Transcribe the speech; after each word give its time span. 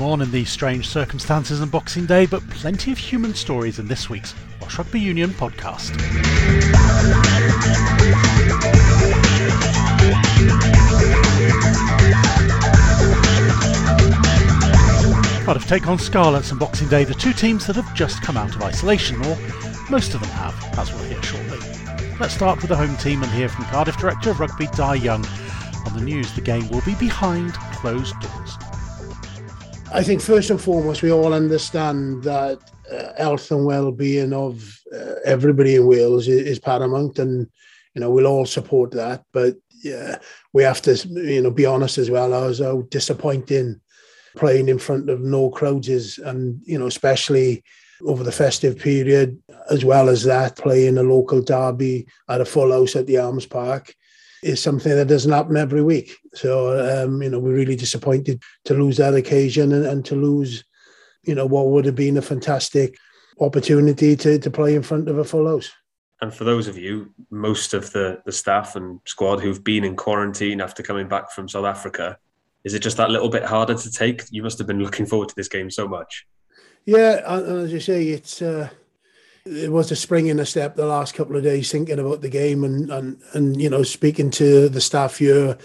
on 0.00 0.22
in 0.22 0.30
these 0.30 0.48
strange 0.48 0.88
circumstances 0.88 1.60
on 1.60 1.68
Boxing 1.68 2.06
Day, 2.06 2.24
but 2.24 2.48
plenty 2.50 2.92
of 2.92 2.98
human 2.98 3.34
stories 3.34 3.78
in 3.78 3.88
this 3.88 4.08
week's 4.08 4.34
Welsh 4.60 4.78
Rugby 4.78 5.00
Union 5.00 5.30
podcast. 5.30 5.92
Cardiff 15.44 15.66
take 15.66 15.86
on 15.88 15.98
Scarlets 15.98 16.52
on 16.52 16.58
Boxing 16.58 16.88
Day, 16.88 17.04
the 17.04 17.12
two 17.12 17.32
teams 17.32 17.66
that 17.66 17.76
have 17.76 17.94
just 17.94 18.22
come 18.22 18.36
out 18.36 18.54
of 18.54 18.62
isolation, 18.62 19.16
or 19.26 19.36
most 19.90 20.14
of 20.14 20.20
them 20.20 20.30
have, 20.30 20.78
as 20.78 20.92
we'll 20.92 21.02
hear 21.04 21.22
shortly. 21.22 21.58
Let's 22.18 22.34
start 22.34 22.62
with 22.62 22.68
the 22.68 22.76
home 22.76 22.96
team 22.96 23.22
and 23.22 23.32
hear 23.32 23.48
from 23.48 23.64
Cardiff 23.66 23.96
Director 23.98 24.30
of 24.30 24.40
Rugby 24.40 24.68
Dai 24.68 24.94
Young 24.94 25.26
on 25.84 25.94
the 25.94 26.04
news 26.04 26.32
the 26.34 26.40
game 26.40 26.68
will 26.68 26.82
be 26.82 26.94
behind 26.94 27.52
closed 27.54 28.18
doors. 28.20 28.41
I 29.94 30.02
think 30.02 30.22
first 30.22 30.48
and 30.48 30.60
foremost, 30.60 31.02
we 31.02 31.12
all 31.12 31.34
understand 31.34 32.22
that 32.22 32.58
uh, 32.90 33.12
health 33.18 33.50
and 33.50 33.66
well-being 33.66 34.32
of 34.32 34.80
uh, 34.94 35.16
everybody 35.24 35.76
in 35.76 35.86
Wales 35.86 36.28
is, 36.28 36.46
is, 36.46 36.58
paramount, 36.58 37.18
and 37.18 37.46
you 37.94 38.00
know 38.00 38.10
we'll 38.10 38.26
all 38.26 38.46
support 38.46 38.90
that. 38.92 39.22
But 39.32 39.56
yeah, 39.84 40.18
we 40.54 40.62
have 40.62 40.80
to, 40.82 40.94
you 40.94 41.42
know, 41.42 41.50
be 41.50 41.66
honest 41.66 41.98
as 41.98 42.08
well 42.08 42.32
as 42.32 42.60
how 42.60 42.82
disappointing 42.88 43.80
playing 44.34 44.70
in 44.70 44.78
front 44.78 45.10
of 45.10 45.20
no 45.20 45.50
crowds 45.50 45.90
is, 45.90 46.16
and 46.18 46.58
you 46.64 46.78
know, 46.78 46.86
especially 46.86 47.62
over 48.06 48.24
the 48.24 48.32
festive 48.32 48.78
period, 48.78 49.40
as 49.70 49.84
well 49.84 50.08
as 50.08 50.24
that, 50.24 50.56
playing 50.56 50.96
a 50.96 51.02
local 51.02 51.42
derby 51.42 52.06
at 52.30 52.40
a 52.40 52.46
full 52.46 52.72
house 52.72 52.96
at 52.96 53.06
the 53.06 53.18
Arms 53.18 53.44
Park 53.44 53.94
is 54.42 54.60
something 54.60 54.94
that 54.94 55.08
doesn't 55.08 55.32
happen 55.32 55.56
every 55.56 55.82
week. 55.82 56.18
So, 56.34 57.04
um, 57.04 57.22
you 57.22 57.30
know, 57.30 57.38
we're 57.38 57.54
really 57.54 57.76
disappointed 57.76 58.42
to 58.64 58.74
lose 58.74 58.96
that 58.96 59.14
occasion 59.14 59.72
and, 59.72 59.86
and, 59.86 60.04
to 60.06 60.16
lose, 60.16 60.64
you 61.22 61.34
know, 61.34 61.46
what 61.46 61.68
would 61.68 61.84
have 61.84 61.94
been 61.94 62.16
a 62.16 62.22
fantastic 62.22 62.96
opportunity 63.40 64.16
to, 64.16 64.38
to 64.38 64.50
play 64.50 64.74
in 64.74 64.82
front 64.82 65.08
of 65.08 65.18
a 65.18 65.24
full 65.24 65.46
house. 65.46 65.70
And 66.20 66.32
for 66.32 66.44
those 66.44 66.68
of 66.68 66.78
you, 66.78 67.12
most 67.30 67.74
of 67.74 67.92
the, 67.92 68.20
the 68.24 68.32
staff 68.32 68.76
and 68.76 69.00
squad 69.06 69.40
who've 69.40 69.62
been 69.62 69.84
in 69.84 69.96
quarantine 69.96 70.60
after 70.60 70.82
coming 70.82 71.08
back 71.08 71.32
from 71.32 71.48
South 71.48 71.64
Africa, 71.64 72.16
is 72.64 72.74
it 72.74 72.80
just 72.80 72.96
that 72.96 73.10
little 73.10 73.28
bit 73.28 73.44
harder 73.44 73.74
to 73.74 73.90
take? 73.90 74.22
You 74.30 74.42
must 74.42 74.58
have 74.58 74.66
been 74.66 74.80
looking 74.80 75.06
forward 75.06 75.28
to 75.30 75.34
this 75.34 75.48
game 75.48 75.70
so 75.70 75.88
much. 75.88 76.26
Yeah, 76.84 77.22
and 77.26 77.64
as 77.64 77.72
you 77.72 77.80
say, 77.80 78.08
it's 78.08 78.40
uh, 78.40 78.68
it 79.44 79.72
was 79.72 79.90
a 79.90 79.96
spring 79.96 80.28
in 80.28 80.38
a 80.38 80.46
step 80.46 80.76
the 80.76 80.86
last 80.86 81.14
couple 81.14 81.36
of 81.36 81.42
days 81.42 81.70
thinking 81.70 81.98
about 81.98 82.20
the 82.20 82.28
game 82.28 82.64
and 82.64 82.90
and 82.90 83.20
and 83.32 83.60
you 83.60 83.68
know 83.68 83.82
speaking 83.82 84.30
to 84.32 84.68
the 84.68 84.80
staff 84.80 85.18
here. 85.18 85.58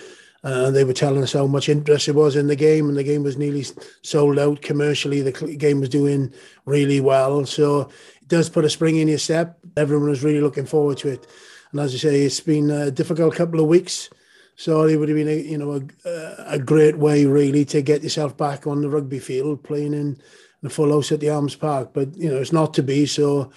Uh, 0.43 0.71
they 0.71 0.83
were 0.83 0.93
telling 0.93 1.23
us 1.23 1.33
how 1.33 1.47
much 1.47 1.67
interest 1.67 2.05
there 2.05 2.15
was 2.15 2.35
in 2.35 2.47
the 2.47 2.55
game, 2.55 2.87
and 2.87 2.97
the 2.97 3.03
game 3.03 3.23
was 3.23 3.37
nearly 3.37 3.65
sold 4.03 4.37
out 4.39 4.61
commercially. 4.61 5.21
The 5.21 5.55
game 5.57 5.79
was 5.79 5.89
doing 5.89 6.31
really 6.65 7.01
well, 7.01 7.45
so 7.45 7.81
it 8.21 8.27
does 8.27 8.49
put 8.49 8.63
a 8.63 8.69
spring 8.69 8.97
in 8.97 9.07
your 9.07 9.17
step. 9.17 9.57
Everyone 9.75 10.09
was 10.09 10.23
really 10.23 10.39
looking 10.39 10.67
forward 10.67 10.99
to 10.99 11.09
it, 11.09 11.27
and 11.71 11.81
as 11.81 11.93
I 11.93 11.97
say, 11.97 12.21
it's 12.21 12.39
been 12.39 12.69
a 12.69 12.91
difficult 12.91 13.35
couple 13.35 13.59
of 13.59 13.67
weeks. 13.67 14.09
So 14.55 14.87
it 14.87 14.95
would 14.95 15.09
have 15.09 15.17
been, 15.17 15.27
a, 15.27 15.39
you 15.39 15.57
know, 15.57 15.87
a, 16.03 16.35
a 16.47 16.59
great 16.59 16.97
way 16.97 17.25
really 17.25 17.63
to 17.65 17.81
get 17.83 18.01
yourself 18.01 18.35
back 18.35 18.65
on 18.65 18.81
the 18.81 18.89
rugby 18.89 19.19
field, 19.19 19.63
playing 19.63 19.93
in 19.93 20.19
the 20.61 20.69
full 20.69 20.91
house 20.91 21.11
at 21.11 21.19
the 21.19 21.29
Arms 21.29 21.55
Park. 21.55 21.91
But 21.93 22.15
you 22.15 22.29
know, 22.29 22.37
it's 22.37 22.53
not 22.53 22.73
to 22.75 22.83
be. 22.83 23.05
So 23.05 23.51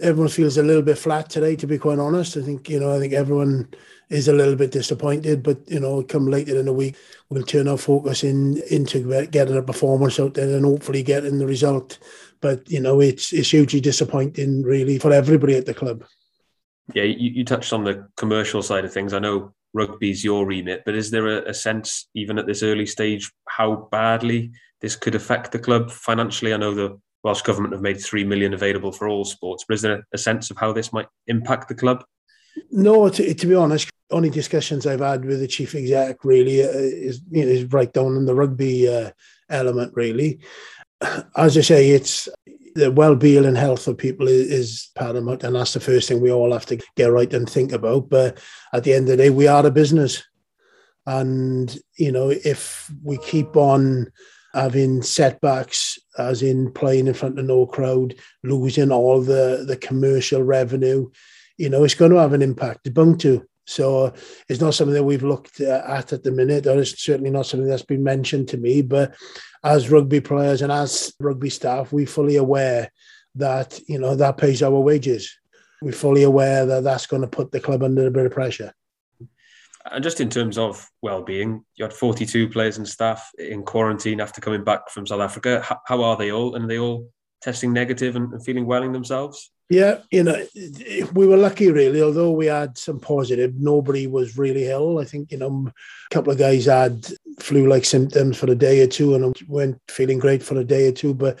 everyone 0.00 0.28
feels 0.28 0.56
a 0.56 0.62
little 0.62 0.82
bit 0.82 0.98
flat 0.98 1.30
today. 1.30 1.56
To 1.56 1.66
be 1.66 1.78
quite 1.78 1.98
honest, 1.98 2.36
I 2.36 2.42
think 2.42 2.68
you 2.68 2.80
know, 2.80 2.94
I 2.94 2.98
think 2.98 3.12
everyone 3.12 3.68
is 4.10 4.28
a 4.28 4.32
little 4.32 4.56
bit 4.56 4.70
disappointed. 4.70 5.42
But 5.42 5.68
you 5.70 5.80
know, 5.80 6.02
come 6.02 6.26
later 6.26 6.58
in 6.58 6.66
the 6.66 6.72
week, 6.72 6.96
we'll 7.30 7.44
turn 7.44 7.68
our 7.68 7.78
focus 7.78 8.24
in 8.24 8.62
into 8.70 9.26
getting 9.26 9.56
a 9.56 9.62
performance 9.62 10.20
out 10.20 10.34
there 10.34 10.56
and 10.56 10.64
hopefully 10.64 11.02
getting 11.02 11.38
the 11.38 11.46
result. 11.46 11.98
But 12.40 12.70
you 12.70 12.80
know, 12.80 13.00
it's 13.00 13.32
it's 13.32 13.50
hugely 13.50 13.80
disappointing, 13.80 14.62
really, 14.62 14.98
for 14.98 15.12
everybody 15.12 15.56
at 15.56 15.66
the 15.66 15.74
club. 15.74 16.04
Yeah, 16.92 17.04
you, 17.04 17.30
you 17.30 17.44
touched 17.44 17.72
on 17.72 17.84
the 17.84 18.08
commercial 18.16 18.62
side 18.62 18.84
of 18.84 18.92
things. 18.92 19.14
I 19.14 19.18
know 19.18 19.54
rugby's 19.72 20.22
your 20.22 20.46
remit, 20.46 20.82
but 20.84 20.94
is 20.94 21.10
there 21.10 21.26
a, 21.26 21.48
a 21.48 21.54
sense, 21.54 22.08
even 22.14 22.38
at 22.38 22.46
this 22.46 22.62
early 22.62 22.84
stage, 22.84 23.32
how 23.48 23.88
badly 23.90 24.52
this 24.84 24.96
could 24.96 25.14
affect 25.14 25.50
the 25.50 25.58
club 25.58 25.90
financially? 25.90 26.52
I 26.52 26.58
know 26.58 26.74
the 26.74 27.00
Welsh 27.22 27.40
Government 27.40 27.72
have 27.72 27.80
made 27.80 27.98
three 27.98 28.22
million 28.22 28.52
available 28.52 28.92
for 28.92 29.08
all 29.08 29.24
sports, 29.24 29.64
but 29.66 29.74
is 29.74 29.80
there 29.80 30.06
a 30.12 30.18
sense 30.18 30.50
of 30.50 30.58
how 30.58 30.74
this 30.74 30.92
might 30.92 31.08
impact 31.26 31.68
the 31.68 31.74
club? 31.74 32.04
No, 32.70 33.08
to, 33.08 33.34
to 33.34 33.46
be 33.46 33.54
honest, 33.54 33.88
only 34.10 34.28
discussions 34.28 34.86
I've 34.86 35.00
had 35.00 35.24
with 35.24 35.40
the 35.40 35.48
chief 35.48 35.74
exec 35.74 36.22
really 36.22 36.62
uh, 36.62 36.68
is 36.68 37.22
you 37.30 37.46
know, 37.46 37.50
is 37.50 37.72
right 37.72 37.90
down 37.90 38.14
in 38.16 38.26
the 38.26 38.34
rugby 38.34 38.86
uh, 38.86 39.10
element. 39.48 39.92
Really, 39.96 40.40
as 41.34 41.56
I 41.56 41.62
say, 41.62 41.88
it's 41.88 42.28
the 42.74 42.90
well-being 42.90 43.46
and 43.46 43.56
health 43.56 43.88
of 43.88 43.96
people 43.96 44.28
is, 44.28 44.50
is, 44.50 44.90
paramount, 44.94 45.44
and 45.44 45.56
that's 45.56 45.72
the 45.72 45.80
first 45.80 46.08
thing 46.08 46.20
we 46.20 46.30
all 46.30 46.52
have 46.52 46.66
to 46.66 46.78
get 46.94 47.06
right 47.06 47.32
and 47.32 47.48
think 47.48 47.72
about. 47.72 48.10
But 48.10 48.38
at 48.74 48.84
the 48.84 48.92
end 48.92 49.08
of 49.08 49.16
the 49.16 49.24
day, 49.24 49.30
we 49.30 49.46
are 49.46 49.64
a 49.64 49.70
business, 49.70 50.22
and 51.06 51.74
you 51.96 52.12
know, 52.12 52.28
if 52.28 52.90
we 53.02 53.16
keep 53.16 53.56
on 53.56 54.12
having 54.54 55.02
setbacks, 55.02 55.98
as 56.16 56.42
in 56.42 56.72
playing 56.72 57.08
in 57.08 57.14
front 57.14 57.38
of 57.38 57.44
no 57.44 57.66
crowd, 57.66 58.14
losing 58.42 58.92
all 58.92 59.20
the, 59.20 59.64
the 59.66 59.76
commercial 59.76 60.42
revenue, 60.42 61.10
you 61.58 61.68
know, 61.68 61.84
it's 61.84 61.94
going 61.94 62.12
to 62.12 62.18
have 62.18 62.32
an 62.32 62.42
impact. 62.42 62.84
To. 62.84 63.46
So 63.66 64.12
it's 64.48 64.60
not 64.60 64.74
something 64.74 64.94
that 64.94 65.04
we've 65.04 65.22
looked 65.22 65.60
uh, 65.60 65.82
at 65.86 66.12
at 66.12 66.22
the 66.22 66.30
minute, 66.30 66.66
or 66.66 66.78
it's 66.78 67.02
certainly 67.02 67.30
not 67.30 67.46
something 67.46 67.68
that's 67.68 67.82
been 67.82 68.04
mentioned 68.04 68.48
to 68.48 68.56
me. 68.56 68.82
But 68.82 69.14
as 69.62 69.90
rugby 69.90 70.20
players 70.20 70.62
and 70.62 70.70
as 70.70 71.14
rugby 71.18 71.50
staff, 71.50 71.92
we're 71.92 72.06
fully 72.06 72.36
aware 72.36 72.90
that 73.36 73.80
you 73.88 73.98
know 73.98 74.14
that 74.16 74.36
pays 74.36 74.62
our 74.62 74.70
wages. 74.70 75.36
We're 75.82 75.92
fully 75.92 76.22
aware 76.22 76.66
that 76.66 76.84
that's 76.84 77.06
going 77.06 77.22
to 77.22 77.28
put 77.28 77.52
the 77.52 77.60
club 77.60 77.82
under 77.82 78.06
a 78.06 78.10
bit 78.10 78.26
of 78.26 78.32
pressure. 78.32 78.72
And 79.90 80.02
just 80.02 80.20
in 80.20 80.30
terms 80.30 80.56
of 80.56 80.88
well-being, 81.02 81.64
you 81.76 81.84
had 81.84 81.92
42 81.92 82.48
players 82.48 82.78
and 82.78 82.88
staff 82.88 83.30
in 83.38 83.62
quarantine 83.62 84.20
after 84.20 84.40
coming 84.40 84.64
back 84.64 84.88
from 84.88 85.06
South 85.06 85.20
Africa. 85.20 85.62
How, 85.84 86.02
are 86.02 86.16
they 86.16 86.32
all? 86.32 86.54
And 86.54 86.64
are 86.64 86.68
they 86.68 86.78
all 86.78 87.10
testing 87.42 87.72
negative 87.72 88.16
and, 88.16 88.32
and 88.32 88.44
feeling 88.44 88.64
well 88.64 88.82
in 88.82 88.92
themselves? 88.92 89.52
Yeah, 89.70 89.98
you 90.10 90.22
know, 90.22 90.44
we 91.14 91.26
were 91.26 91.36
lucky 91.36 91.70
really. 91.70 92.02
Although 92.02 92.32
we 92.32 92.46
had 92.46 92.76
some 92.76 93.00
positive, 93.00 93.54
nobody 93.56 94.06
was 94.06 94.36
really 94.36 94.66
ill. 94.66 94.98
I 94.98 95.04
think 95.04 95.32
you 95.32 95.38
know, 95.38 95.68
a 95.68 96.14
couple 96.14 96.32
of 96.32 96.38
guys 96.38 96.66
had 96.66 97.06
flu-like 97.40 97.84
symptoms 97.84 98.36
for 98.36 98.50
a 98.50 98.54
day 98.54 98.82
or 98.82 98.86
two 98.86 99.14
and 99.14 99.34
weren't 99.48 99.80
feeling 99.88 100.18
great 100.18 100.42
for 100.42 100.58
a 100.58 100.64
day 100.64 100.88
or 100.88 100.92
two, 100.92 101.14
but 101.14 101.40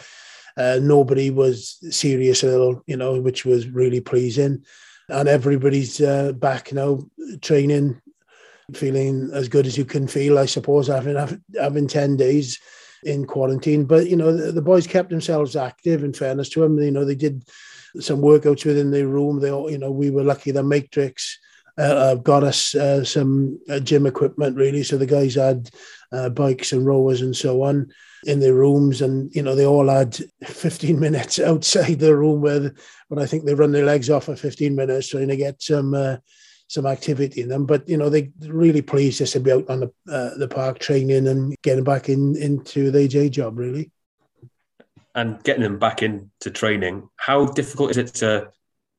uh, 0.56 0.78
nobody 0.80 1.30
was 1.30 1.78
serious 1.90 2.42
ill. 2.44 2.82
You 2.86 2.96
know, 2.96 3.20
which 3.20 3.44
was 3.44 3.68
really 3.68 4.00
pleasing. 4.00 4.64
And 5.10 5.28
everybody's 5.28 6.00
uh, 6.00 6.32
back 6.32 6.72
now 6.72 7.00
training 7.42 8.00
feeling 8.72 9.30
as 9.32 9.48
good 9.48 9.66
as 9.66 9.76
you 9.76 9.84
can 9.84 10.06
feel, 10.06 10.38
I 10.38 10.46
suppose, 10.46 10.86
having 10.88 11.16
having 11.58 11.88
ten 11.88 12.16
days 12.16 12.58
in 13.04 13.26
quarantine. 13.26 13.84
But 13.84 14.08
you 14.08 14.16
know, 14.16 14.34
the, 14.34 14.52
the 14.52 14.62
boys 14.62 14.86
kept 14.86 15.10
themselves 15.10 15.56
active. 15.56 16.04
In 16.04 16.12
fairness 16.12 16.48
to 16.50 16.60
them, 16.60 16.78
you 16.78 16.90
know, 16.90 17.04
they 17.04 17.14
did 17.14 17.44
some 18.00 18.20
workouts 18.20 18.64
within 18.64 18.90
their 18.90 19.06
room. 19.06 19.40
They, 19.40 19.50
all, 19.50 19.70
you 19.70 19.78
know, 19.78 19.90
we 19.90 20.10
were 20.10 20.24
lucky. 20.24 20.50
The 20.50 20.62
Matrix 20.62 21.38
uh, 21.78 22.16
got 22.16 22.44
us 22.44 22.74
uh, 22.74 23.04
some 23.04 23.58
uh, 23.68 23.80
gym 23.80 24.06
equipment, 24.06 24.56
really. 24.56 24.82
So 24.82 24.96
the 24.96 25.06
guys 25.06 25.34
had 25.34 25.70
uh, 26.12 26.28
bikes 26.30 26.72
and 26.72 26.86
rowers 26.86 27.20
and 27.20 27.36
so 27.36 27.62
on 27.62 27.90
in 28.26 28.40
their 28.40 28.54
rooms, 28.54 29.02
and 29.02 29.34
you 29.34 29.42
know, 29.42 29.54
they 29.54 29.66
all 29.66 29.88
had 29.88 30.16
15 30.44 30.98
minutes 31.06 31.38
outside 31.38 31.98
the 31.98 32.16
room 32.16 32.40
where, 32.40 32.72
when 33.08 33.22
I 33.22 33.26
think 33.26 33.44
they 33.44 33.54
run 33.54 33.72
their 33.72 33.84
legs 33.84 34.08
off 34.08 34.24
for 34.24 34.36
15 34.36 34.74
minutes 34.74 35.08
trying 35.08 35.28
to 35.28 35.36
get 35.36 35.62
some 35.62 35.94
uh, 35.94 36.16
some 36.74 36.86
activity 36.86 37.42
in 37.42 37.48
them. 37.48 37.64
But 37.64 37.88
you 37.88 37.96
know, 37.96 38.10
they 38.10 38.32
really 38.40 38.82
pleased 38.82 39.22
us 39.22 39.32
to 39.32 39.40
be 39.40 39.52
out 39.52 39.70
on 39.70 39.80
the 39.80 39.92
uh, 40.12 40.36
the 40.36 40.48
park 40.48 40.80
training 40.80 41.28
and 41.28 41.54
getting 41.62 41.84
back 41.84 42.08
in 42.08 42.36
into 42.36 42.90
the 42.90 43.08
day 43.08 43.28
job 43.28 43.58
really. 43.58 43.90
And 45.14 45.42
getting 45.44 45.62
them 45.62 45.78
back 45.78 46.02
into 46.02 46.50
training, 46.50 47.08
how 47.16 47.46
difficult 47.46 47.92
is 47.92 47.98
it 47.98 48.14
to 48.14 48.50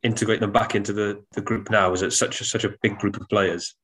integrate 0.01 0.39
them 0.39 0.53
back 0.53 0.73
into 0.73 0.93
the, 0.93 1.21
the 1.33 1.41
group 1.41 1.69
now? 1.69 1.91
Is 1.91 2.03
it 2.03 2.13
such 2.13 2.39
a, 2.39 2.45
such 2.45 2.63
a 2.63 2.73
big 2.81 2.97
group 2.99 3.19
of 3.19 3.27
players? 3.27 3.75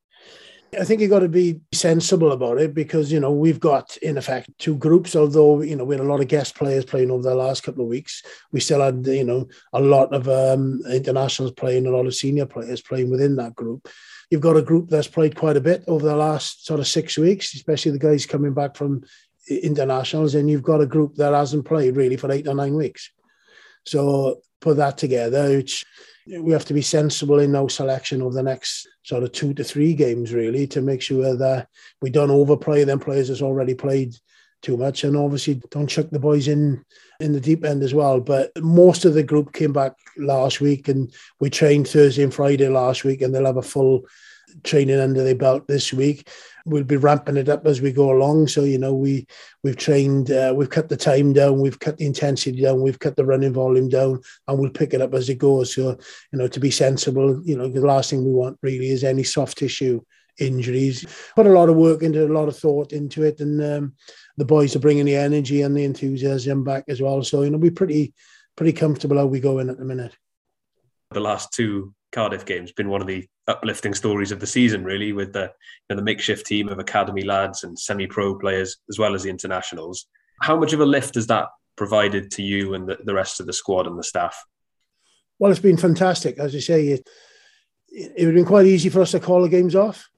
I 0.79 0.85
think 0.85 1.01
you've 1.01 1.09
got 1.09 1.19
to 1.19 1.27
be 1.27 1.59
sensible 1.73 2.31
about 2.31 2.57
it 2.57 2.73
because 2.73 3.11
you 3.11 3.19
know 3.19 3.31
we've 3.31 3.59
got 3.59 3.97
in 3.97 4.17
effect 4.17 4.49
two 4.57 4.77
groups. 4.77 5.17
Although 5.17 5.61
you 5.63 5.75
know 5.75 5.83
we 5.83 5.95
had 5.95 6.05
a 6.05 6.07
lot 6.07 6.21
of 6.21 6.29
guest 6.29 6.55
players 6.55 6.85
playing 6.85 7.11
over 7.11 7.23
the 7.23 7.35
last 7.35 7.63
couple 7.63 7.83
of 7.83 7.89
weeks, 7.89 8.23
we 8.53 8.61
still 8.61 8.79
had 8.79 9.05
you 9.05 9.25
know 9.25 9.49
a 9.73 9.81
lot 9.81 10.13
of 10.13 10.29
um, 10.29 10.79
internationals 10.89 11.51
playing, 11.51 11.87
a 11.87 11.91
lot 11.91 12.05
of 12.05 12.15
senior 12.15 12.45
players 12.45 12.81
playing 12.81 13.11
within 13.11 13.35
that 13.35 13.53
group. 13.53 13.89
You've 14.29 14.39
got 14.39 14.55
a 14.55 14.61
group 14.61 14.87
that's 14.87 15.09
played 15.09 15.35
quite 15.35 15.57
a 15.57 15.61
bit 15.61 15.83
over 15.87 16.05
the 16.05 16.15
last 16.15 16.65
sort 16.65 16.79
of 16.79 16.87
six 16.87 17.17
weeks, 17.17 17.53
especially 17.53 17.91
the 17.91 17.99
guys 17.99 18.25
coming 18.25 18.53
back 18.53 18.77
from 18.77 19.03
internationals, 19.49 20.35
and 20.35 20.49
you've 20.49 20.63
got 20.63 20.79
a 20.79 20.85
group 20.85 21.15
that 21.15 21.33
hasn't 21.33 21.65
played 21.65 21.97
really 21.97 22.15
for 22.15 22.31
eight 22.31 22.47
or 22.47 22.55
nine 22.55 22.75
weeks. 22.75 23.11
So 23.85 24.41
put 24.61 24.77
that 24.77 24.97
together, 24.97 25.49
which 25.49 25.85
we 26.27 26.51
have 26.51 26.65
to 26.65 26.73
be 26.73 26.81
sensible 26.81 27.39
in 27.39 27.55
our 27.55 27.69
selection 27.69 28.21
of 28.21 28.33
the 28.33 28.43
next 28.43 28.87
sort 29.03 29.23
of 29.23 29.31
two 29.31 29.53
to 29.55 29.63
three 29.63 29.93
games, 29.93 30.33
really, 30.33 30.67
to 30.67 30.81
make 30.81 31.01
sure 31.01 31.35
that 31.35 31.67
we 32.01 32.09
don't 32.09 32.31
overplay 32.31 32.83
them 32.83 32.99
players 32.99 33.27
that's 33.27 33.41
already 33.41 33.73
played 33.73 34.15
too 34.61 34.77
much, 34.77 35.03
and 35.03 35.17
obviously 35.17 35.61
don't 35.71 35.87
chuck 35.87 36.07
the 36.11 36.19
boys 36.19 36.47
in 36.47 36.85
in 37.19 37.33
the 37.33 37.39
deep 37.39 37.63
end 37.65 37.83
as 37.83 37.93
well. 37.93 38.19
But 38.19 38.51
most 38.61 39.05
of 39.05 39.13
the 39.13 39.23
group 39.23 39.53
came 39.53 39.73
back 39.73 39.93
last 40.17 40.61
week, 40.61 40.87
and 40.87 41.11
we 41.39 41.49
trained 41.49 41.87
Thursday 41.87 42.23
and 42.23 42.33
Friday 42.33 42.67
last 42.67 43.03
week, 43.03 43.21
and 43.21 43.33
they'll 43.33 43.45
have 43.45 43.57
a 43.57 43.63
full 43.63 44.05
training 44.63 44.99
under 44.99 45.23
their 45.23 45.35
belt 45.35 45.67
this 45.67 45.93
week. 45.93 46.29
We'll 46.65 46.83
be 46.83 46.97
ramping 46.97 47.37
it 47.37 47.49
up 47.49 47.65
as 47.65 47.81
we 47.81 47.91
go 47.91 48.11
along. 48.11 48.47
So 48.47 48.63
you 48.63 48.77
know, 48.77 48.93
we 48.93 49.27
we've 49.63 49.77
trained, 49.77 50.31
uh, 50.31 50.53
we've 50.55 50.69
cut 50.69 50.89
the 50.89 50.97
time 50.97 51.33
down, 51.33 51.59
we've 51.59 51.79
cut 51.79 51.97
the 51.97 52.05
intensity 52.05 52.61
down, 52.61 52.81
we've 52.81 52.99
cut 52.99 53.15
the 53.15 53.25
running 53.25 53.53
volume 53.53 53.89
down, 53.89 54.21
and 54.47 54.59
we'll 54.59 54.69
pick 54.69 54.93
it 54.93 55.01
up 55.01 55.13
as 55.13 55.29
it 55.29 55.37
goes. 55.37 55.75
So 55.75 55.97
you 56.31 56.39
know, 56.39 56.47
to 56.47 56.59
be 56.59 56.71
sensible, 56.71 57.41
you 57.43 57.57
know, 57.57 57.67
the 57.67 57.81
last 57.81 58.09
thing 58.09 58.23
we 58.23 58.31
want 58.31 58.57
really 58.61 58.89
is 58.89 59.03
any 59.03 59.23
soft 59.23 59.57
tissue 59.57 60.01
injuries. 60.39 61.05
Put 61.35 61.47
a 61.47 61.51
lot 61.51 61.69
of 61.69 61.75
work 61.75 62.03
into 62.03 62.25
a 62.25 62.27
lot 62.27 62.47
of 62.47 62.57
thought 62.57 62.91
into 62.91 63.23
it, 63.23 63.39
and 63.39 63.61
um, 63.63 63.93
the 64.37 64.45
boys 64.45 64.75
are 64.75 64.79
bringing 64.79 65.05
the 65.05 65.15
energy 65.15 65.61
and 65.61 65.75
the 65.75 65.83
enthusiasm 65.83 66.63
back 66.63 66.85
as 66.87 67.01
well. 67.01 67.23
So 67.23 67.43
you 67.43 67.49
know, 67.49 67.57
we're 67.57 67.71
pretty 67.71 68.13
pretty 68.55 68.73
comfortable 68.73 69.17
how 69.17 69.25
we 69.25 69.39
go 69.39 69.59
in 69.59 69.69
at 69.69 69.77
the 69.77 69.85
minute. 69.85 70.15
The 71.11 71.19
last 71.19 71.51
two 71.53 71.93
Cardiff 72.11 72.45
games 72.45 72.71
been 72.71 72.89
one 72.89 73.01
of 73.01 73.07
the 73.07 73.27
uplifting 73.51 73.93
stories 73.93 74.31
of 74.31 74.39
the 74.39 74.47
season, 74.47 74.83
really, 74.83 75.13
with 75.13 75.33
the 75.33 75.43
you 75.43 75.87
know, 75.89 75.95
the 75.97 76.01
makeshift 76.01 76.45
team 76.45 76.69
of 76.69 76.79
academy 76.79 77.23
lads 77.23 77.63
and 77.63 77.77
semi-pro 77.77 78.39
players, 78.39 78.77
as 78.89 78.97
well 78.97 79.13
as 79.13 79.23
the 79.23 79.29
internationals. 79.29 80.07
How 80.41 80.57
much 80.57 80.73
of 80.73 80.79
a 80.79 80.85
lift 80.85 81.15
has 81.15 81.27
that 81.27 81.47
provided 81.75 82.31
to 82.31 82.41
you 82.41 82.73
and 82.73 82.87
the, 82.87 82.97
the 83.03 83.13
rest 83.13 83.39
of 83.39 83.45
the 83.45 83.53
squad 83.53 83.87
and 83.87 83.97
the 83.99 84.03
staff? 84.03 84.35
Well, 85.37 85.51
it's 85.51 85.59
been 85.59 85.77
fantastic. 85.77 86.39
As 86.39 86.55
I 86.55 86.59
say, 86.59 86.87
it, 86.87 87.09
it 87.89 88.25
would 88.25 88.35
have 88.35 88.35
been 88.35 88.45
quite 88.45 88.65
easy 88.65 88.89
for 88.89 89.01
us 89.01 89.11
to 89.11 89.19
call 89.19 89.41
the 89.41 89.49
games 89.49 89.75
off. 89.75 90.09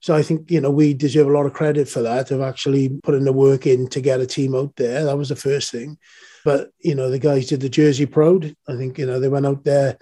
So 0.00 0.16
I 0.16 0.22
think, 0.22 0.50
you 0.50 0.60
know, 0.60 0.70
we 0.70 0.94
deserve 0.94 1.28
a 1.28 1.32
lot 1.32 1.46
of 1.46 1.52
credit 1.52 1.88
for 1.88 2.02
that, 2.02 2.32
of 2.32 2.40
actually 2.40 2.88
putting 3.04 3.24
the 3.24 3.32
work 3.32 3.66
in 3.66 3.88
to 3.90 4.00
get 4.00 4.20
a 4.20 4.26
team 4.26 4.54
out 4.54 4.74
there. 4.76 5.04
That 5.04 5.16
was 5.16 5.28
the 5.28 5.36
first 5.36 5.70
thing. 5.70 5.96
But, 6.44 6.70
you 6.80 6.96
know, 6.96 7.08
the 7.08 7.20
guys 7.20 7.46
did 7.46 7.60
the 7.60 7.68
Jersey 7.68 8.06
proud. 8.06 8.56
I 8.68 8.76
think, 8.76 8.98
you 8.98 9.06
know, 9.06 9.20
they 9.20 9.28
went 9.28 9.46
out 9.46 9.62
there 9.62 9.98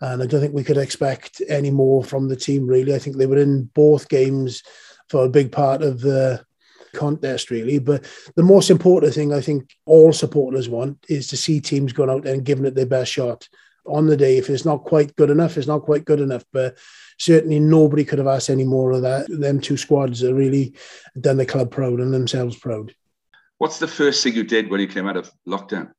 and 0.00 0.22
I 0.22 0.26
don't 0.26 0.40
think 0.40 0.54
we 0.54 0.64
could 0.64 0.76
expect 0.76 1.42
any 1.48 1.70
more 1.70 2.04
from 2.04 2.28
the 2.28 2.36
team, 2.36 2.66
really. 2.66 2.94
I 2.94 2.98
think 2.98 3.16
they 3.16 3.26
were 3.26 3.38
in 3.38 3.64
both 3.74 4.08
games 4.08 4.62
for 5.08 5.24
a 5.24 5.30
big 5.30 5.52
part 5.52 5.82
of 5.82 6.00
the 6.00 6.44
contest, 6.94 7.50
really. 7.50 7.78
But 7.78 8.04
the 8.36 8.42
most 8.42 8.70
important 8.70 9.14
thing 9.14 9.32
I 9.32 9.40
think 9.40 9.70
all 9.86 10.12
supporters 10.12 10.68
want 10.68 11.04
is 11.08 11.26
to 11.28 11.36
see 11.36 11.60
teams 11.60 11.92
going 11.92 12.10
out 12.10 12.26
and 12.26 12.44
giving 12.44 12.64
it 12.64 12.74
their 12.74 12.86
best 12.86 13.12
shot 13.12 13.48
on 13.86 14.06
the 14.06 14.16
day. 14.16 14.38
If 14.38 14.48
it's 14.48 14.64
not 14.64 14.84
quite 14.84 15.14
good 15.16 15.30
enough, 15.30 15.58
it's 15.58 15.66
not 15.66 15.82
quite 15.82 16.04
good 16.04 16.20
enough. 16.20 16.44
But 16.52 16.78
certainly 17.18 17.60
nobody 17.60 18.04
could 18.04 18.18
have 18.18 18.28
asked 18.28 18.50
any 18.50 18.64
more 18.64 18.92
of 18.92 19.02
that. 19.02 19.26
Them 19.28 19.60
two 19.60 19.76
squads 19.76 20.20
have 20.20 20.34
really 20.34 20.74
done 21.20 21.36
the 21.36 21.46
club 21.46 21.70
proud 21.70 22.00
and 22.00 22.12
themselves 22.12 22.56
proud. 22.56 22.94
What's 23.58 23.78
the 23.78 23.88
first 23.88 24.22
thing 24.22 24.34
you 24.34 24.44
did 24.44 24.70
when 24.70 24.80
you 24.80 24.88
came 24.88 25.06
out 25.06 25.16
of 25.16 25.30
lockdown? 25.46 25.92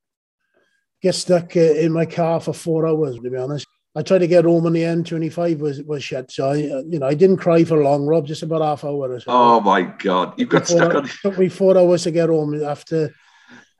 Get 1.01 1.15
stuck 1.15 1.55
uh, 1.55 1.59
in 1.59 1.91
my 1.91 2.05
car 2.05 2.39
for 2.39 2.53
four 2.53 2.87
hours, 2.87 3.15
to 3.15 3.29
be 3.29 3.37
honest. 3.37 3.67
I 3.97 4.01
tried 4.01 4.19
to 4.19 4.27
get 4.27 4.43
home 4.43 4.65
in 4.65 4.73
the 4.73 4.83
end. 4.83 5.07
Twenty 5.07 5.29
five 5.29 5.61
was 5.61 5.81
was 5.83 6.03
shut, 6.03 6.31
so 6.31 6.49
I, 6.49 6.69
uh, 6.69 6.83
you 6.87 6.99
know, 6.99 7.07
I 7.07 7.13
didn't 7.13 7.37
cry 7.37 7.63
for 7.63 7.81
long, 7.81 8.05
Rob, 8.05 8.27
just 8.27 8.43
about 8.43 8.61
half 8.61 8.83
hour 8.83 9.11
or 9.11 9.19
so. 9.19 9.25
Oh 9.29 9.61
my 9.61 9.83
God, 9.83 10.37
you 10.37 10.45
got 10.45 10.67
stuck 10.67 10.93
on. 10.93 11.05
It 11.05 11.11
took 11.21 11.37
me 11.37 11.47
four 11.47 11.77
hours 11.77 12.03
to 12.03 12.11
get 12.11 12.29
home 12.29 12.61
after 12.61 13.15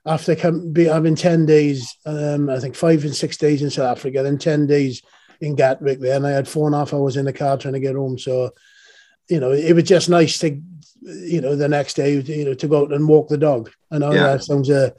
after 0.06 0.36
come, 0.36 0.72
be, 0.72 0.86
having 0.86 1.16
ten 1.16 1.46
days. 1.46 1.98
Um, 2.06 2.50
I 2.50 2.60
think 2.60 2.76
five 2.76 3.04
and 3.04 3.16
six 3.16 3.36
days 3.36 3.62
in 3.62 3.70
South 3.70 3.98
Africa, 3.98 4.24
then 4.24 4.38
ten 4.38 4.68
days 4.68 5.02
in 5.42 5.56
Gatwick 5.56 6.00
there, 6.00 6.16
and 6.16 6.26
I 6.26 6.32
had 6.32 6.48
four 6.48 6.68
and 6.68 6.76
a 6.76 6.80
half 6.80 6.94
hours 6.94 7.18
in 7.18 7.26
the 7.26 7.34
car 7.34 7.58
trying 7.58 7.74
to 7.74 7.80
get 7.80 7.96
home. 7.96 8.18
So, 8.18 8.52
you 9.30 9.40
know, 9.40 9.52
it 9.52 9.74
was 9.74 9.84
just 9.84 10.10
nice 10.10 10.40
to, 10.40 10.62
you 11.02 11.42
know, 11.42 11.56
the 11.56 11.68
next 11.68 11.96
day, 11.96 12.20
you 12.20 12.46
know, 12.46 12.54
to 12.54 12.68
go 12.68 12.84
out 12.84 12.94
and 12.94 13.08
walk 13.08 13.28
the 13.28 13.38
dog. 13.38 13.70
I 13.92 13.98
know 13.98 14.14
yeah. 14.14 14.24
that 14.24 14.44
sounds 14.44 14.70
a 14.70 14.94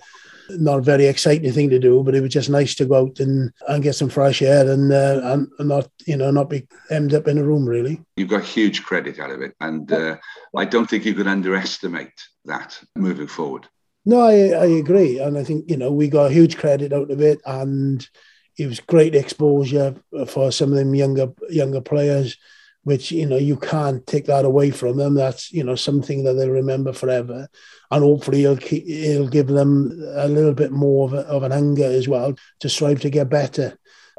not 0.50 0.78
a 0.78 0.82
very 0.82 1.06
exciting 1.06 1.52
thing 1.52 1.70
to 1.70 1.78
do, 1.78 2.02
but 2.02 2.14
it 2.14 2.20
was 2.20 2.32
just 2.32 2.50
nice 2.50 2.74
to 2.76 2.84
go 2.84 2.96
out 2.96 3.20
and, 3.20 3.52
and 3.68 3.82
get 3.82 3.94
some 3.94 4.08
fresh 4.08 4.42
air 4.42 4.70
and, 4.70 4.92
uh, 4.92 5.20
and 5.22 5.68
not, 5.68 5.88
you 6.06 6.16
know, 6.16 6.30
not 6.30 6.50
be 6.50 6.66
hemmed 6.88 7.14
up 7.14 7.28
in 7.28 7.38
a 7.38 7.44
room, 7.44 7.66
really. 7.66 8.02
You've 8.16 8.28
got 8.28 8.44
huge 8.44 8.82
credit 8.82 9.18
out 9.18 9.30
of 9.30 9.42
it. 9.42 9.54
And 9.60 9.90
uh, 9.92 10.16
I 10.54 10.64
don't 10.64 10.88
think 10.88 11.04
you 11.04 11.14
could 11.14 11.26
underestimate 11.26 12.12
that 12.44 12.80
moving 12.94 13.26
forward. 13.26 13.68
No, 14.04 14.20
I, 14.20 14.50
I 14.50 14.66
agree. 14.66 15.18
And 15.18 15.36
I 15.36 15.42
think, 15.42 15.68
you 15.68 15.76
know, 15.76 15.90
we 15.90 16.08
got 16.08 16.30
huge 16.30 16.56
credit 16.56 16.92
out 16.92 17.10
of 17.10 17.20
it. 17.20 17.40
And 17.44 18.08
it 18.56 18.66
was 18.66 18.80
great 18.80 19.14
exposure 19.14 19.94
for 20.28 20.50
some 20.50 20.70
of 20.70 20.78
them 20.78 20.94
younger 20.94 21.32
younger 21.50 21.80
players, 21.80 22.38
which 22.86 23.10
you 23.10 23.26
know 23.26 23.36
you 23.36 23.56
can't 23.56 24.06
take 24.06 24.26
that 24.26 24.44
away 24.44 24.70
from 24.70 24.96
them. 24.96 25.14
That's 25.14 25.52
you 25.52 25.64
know 25.64 25.74
something 25.74 26.22
that 26.22 26.34
they'll 26.34 26.50
remember 26.50 26.92
forever, 26.92 27.48
and 27.90 28.04
hopefully 28.04 28.44
it'll 28.44 28.56
keep, 28.56 28.84
it'll 28.86 29.26
give 29.28 29.48
them 29.48 29.90
a 30.14 30.28
little 30.28 30.52
bit 30.52 30.70
more 30.70 31.08
of, 31.08 31.12
a, 31.12 31.22
of 31.26 31.42
an 31.42 31.50
anger 31.50 31.82
as 31.82 32.06
well 32.06 32.36
to 32.60 32.68
strive 32.68 33.00
to 33.00 33.10
get 33.10 33.28
better, 33.28 33.76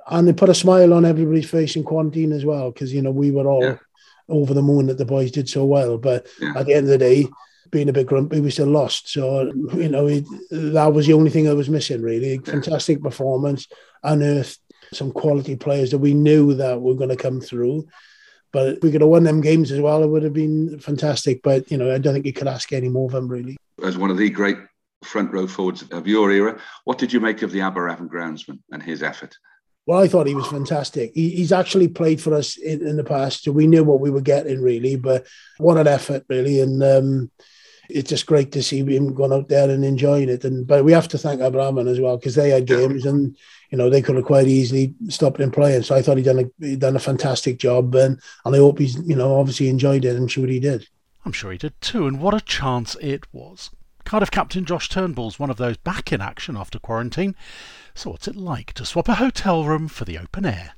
and 0.08 0.28
it 0.28 0.36
put 0.36 0.50
a 0.50 0.54
smile 0.54 0.94
on 0.94 1.06
everybody's 1.06 1.50
face 1.50 1.78
in 1.78 1.86
quarantine 1.86 2.34
as 2.34 2.44
well 2.44 2.69
because 2.74 2.94
you 2.94 3.02
know 3.02 3.10
we 3.10 3.31
were 3.31 3.48
all 3.48 3.64
yeah. 3.64 3.78
over 4.28 4.54
the 4.54 4.62
moon 4.62 4.88
that 4.88 4.98
the 4.98 5.06
boys 5.06 5.31
did 5.31 5.48
so 5.48 5.63
well, 5.63 5.98
but 5.98 6.28
yeah. 6.42 6.52
at 6.58 6.66
the 6.66 6.74
end 6.74 6.88
of 6.88 6.92
the 6.92 6.98
day 6.98 7.25
being 7.72 7.88
a 7.88 7.94
bit 7.94 8.08
grumpy, 8.08 8.42
we 8.42 8.52
still 8.52 8.68
lost. 8.68 9.10
So, 9.10 9.46
you 9.75 9.90
know, 9.90 10.08
it, 10.08 10.25
that 10.52 10.94
was 10.94 11.08
the 11.08 11.13
only 11.13 11.30
thing 11.30 11.46
that 11.46 11.56
was 11.56 11.70
missing, 11.70 12.02
really. 12.02 12.38
Fantastic 12.40 13.02
performance, 13.02 13.68
unearthed 14.04 14.60
some 14.94 15.12
quality 15.12 15.56
players 15.56 15.92
that 15.92 15.98
we 15.98 16.13
knew 16.13 16.54
that 16.56 16.81
were 16.81 16.96
going 16.96 17.10
to 17.10 17.18
come 17.18 17.42
through. 17.42 17.86
But 18.52 18.78
if 18.78 18.84
we 18.84 18.92
could 18.92 19.02
have 19.02 19.10
won 19.10 19.24
them 19.24 19.42
games 19.42 19.72
as 19.72 19.80
well, 19.80 20.04
it 20.04 20.08
would 20.08 20.24
have 20.24 20.34
been 20.34 20.80
fantastic. 20.80 21.42
But, 21.44 21.70
you 21.72 21.78
know, 21.78 21.94
I 21.94 21.98
don't 21.98 22.14
think 22.14 22.26
you 22.26 22.34
could 22.34 22.48
ask 22.48 22.72
any 22.74 22.90
more 22.90 23.06
of 23.06 23.12
them, 23.12 23.28
really. 23.28 23.58
As 23.84 23.98
one 23.98 24.10
of 24.10 24.18
the 24.18 24.30
great 24.30 24.58
front 25.04 25.32
row 25.32 25.48
forwards 25.48 25.84
of 25.92 26.08
your 26.08 26.32
era, 26.32 26.60
what 26.86 26.98
did 26.98 27.14
you 27.14 27.20
make 27.20 27.42
of 27.42 27.52
the 27.52 27.60
Aberavon 27.60 28.08
groundsman 28.08 28.60
and 28.72 28.82
his 28.82 29.04
effort? 29.04 29.38
Well, 29.86 30.02
I 30.02 30.08
thought 30.08 30.28
he 30.28 30.36
was 30.36 30.48
fantastic. 30.48 31.12
He, 31.14 31.30
he's 31.30 31.54
actually 31.54 31.88
played 31.88 32.22
for 32.22 32.34
us 32.34 32.58
in, 32.58 32.86
in, 32.86 32.98
the 32.98 33.06
past, 33.06 33.44
so 33.44 33.54
we 33.54 33.68
knew 33.68 33.86
what 33.86 34.02
we 34.02 34.10
were 34.10 34.22
getting, 34.22 34.62
really. 34.62 34.98
But 34.98 35.26
what 35.60 35.78
an 35.78 35.88
effort, 35.88 36.26
really. 36.28 36.60
And, 36.60 36.84
um, 36.84 37.32
it's 37.89 38.10
just 38.10 38.25
great 38.25 38.51
to 38.51 38.63
see 38.63 38.84
him 38.84 39.13
going 39.13 39.34
out 39.34 39.48
there 39.50 39.69
and 39.69 39.84
enjoying 39.84 40.30
it. 40.30 40.44
And 40.45 40.66
but 40.66 40.84
we 40.84 40.92
have 40.92 41.07
to 41.10 41.18
thank 41.18 41.42
Aberavon 41.42 41.89
as 41.89 42.00
well 42.00 42.18
because 42.18 42.36
they 42.36 42.50
had 42.50 42.66
games 42.66 43.06
and 43.06 43.36
you 43.69 43.78
know 43.78 43.89
they 43.89 44.01
could 44.01 44.16
have 44.16 44.25
quite 44.25 44.48
easily 44.48 44.94
stopped 45.10 45.39
him 45.39 45.51
playing. 45.51 45.84
So 45.84 45.95
I 45.95 46.01
thought 46.01 46.18
he 46.18 46.24
done 46.24 46.39
a 46.39 46.65
he 46.65 46.75
done 46.75 46.96
a 46.96 47.00
fantastic 47.00 47.60
job 47.60 47.94
and 47.96 48.20
and 48.46 48.56
I 48.56 48.60
hope 48.60 48.79
he's 48.79 48.96
you 49.08 49.15
know 49.15 49.39
obviously 49.39 49.70
enjoyed 49.70 50.06
it. 50.06 50.15
I'm 50.15 50.27
sure 50.27 50.48
he 50.48 50.60
did. 50.60 50.88
I'm 51.25 51.32
sure 51.32 51.51
he 51.51 51.58
did 51.58 51.79
too. 51.82 52.08
And 52.08 52.22
what 52.22 52.34
a 52.34 52.41
chance 52.41 52.96
it 53.01 53.25
was. 53.34 53.70
Cardiff 54.06 54.32
captain 54.32 54.63
Josh 54.63 54.88
Turnbull's 54.88 55.39
one 55.39 55.50
of 55.50 55.58
those 55.58 55.75
back 55.75 56.13
in 56.13 56.22
action 56.22 56.56
after 56.56 56.79
quarantine. 56.79 57.36
So 57.94 58.12
what's 58.12 58.27
it 58.27 58.38
like 58.38 58.72
to 58.74 58.86
swap 58.86 59.10
a 59.10 59.15
hotel 59.15 59.65
room 59.65 59.88
for 59.88 60.06
the 60.06 60.17
open 60.17 60.46
air? 60.46 60.74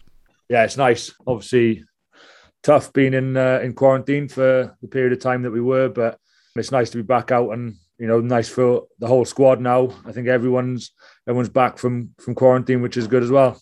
Yeah, 0.47 0.63
it's 0.63 0.77
nice. 0.77 1.13
Obviously, 1.27 1.83
tough 2.63 2.91
being 2.91 3.13
in 3.13 3.37
uh, 3.37 3.59
in 3.61 3.73
quarantine 3.73 4.27
for 4.27 4.75
the 4.81 4.87
period 4.87 5.13
of 5.13 5.19
time 5.19 5.43
that 5.43 5.51
we 5.51 5.61
were, 5.61 5.89
but 5.89 6.19
it's 6.59 6.71
nice 6.71 6.89
to 6.91 6.97
be 6.97 7.03
back 7.03 7.31
out 7.31 7.51
and 7.51 7.75
you 7.97 8.07
know 8.07 8.19
nice 8.19 8.49
for 8.49 8.87
the 8.99 9.07
whole 9.07 9.25
squad 9.25 9.59
now. 9.59 9.89
I 10.05 10.11
think 10.11 10.27
everyone's 10.27 10.91
everyone's 11.27 11.49
back 11.49 11.77
from 11.77 12.11
from 12.19 12.35
quarantine, 12.35 12.81
which 12.81 12.97
is 12.97 13.07
good 13.07 13.23
as 13.23 13.31
well. 13.31 13.61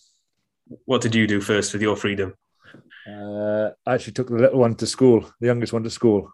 What 0.84 1.00
did 1.00 1.14
you 1.14 1.26
do 1.26 1.40
first 1.40 1.72
with 1.72 1.82
your 1.82 1.96
freedom? 1.96 2.34
Uh, 3.08 3.70
I 3.86 3.94
actually 3.94 4.12
took 4.12 4.28
the 4.28 4.34
little 4.34 4.60
one 4.60 4.74
to 4.76 4.86
school, 4.86 5.30
the 5.40 5.46
youngest 5.46 5.72
one 5.72 5.82
to 5.84 5.90
school. 5.90 6.30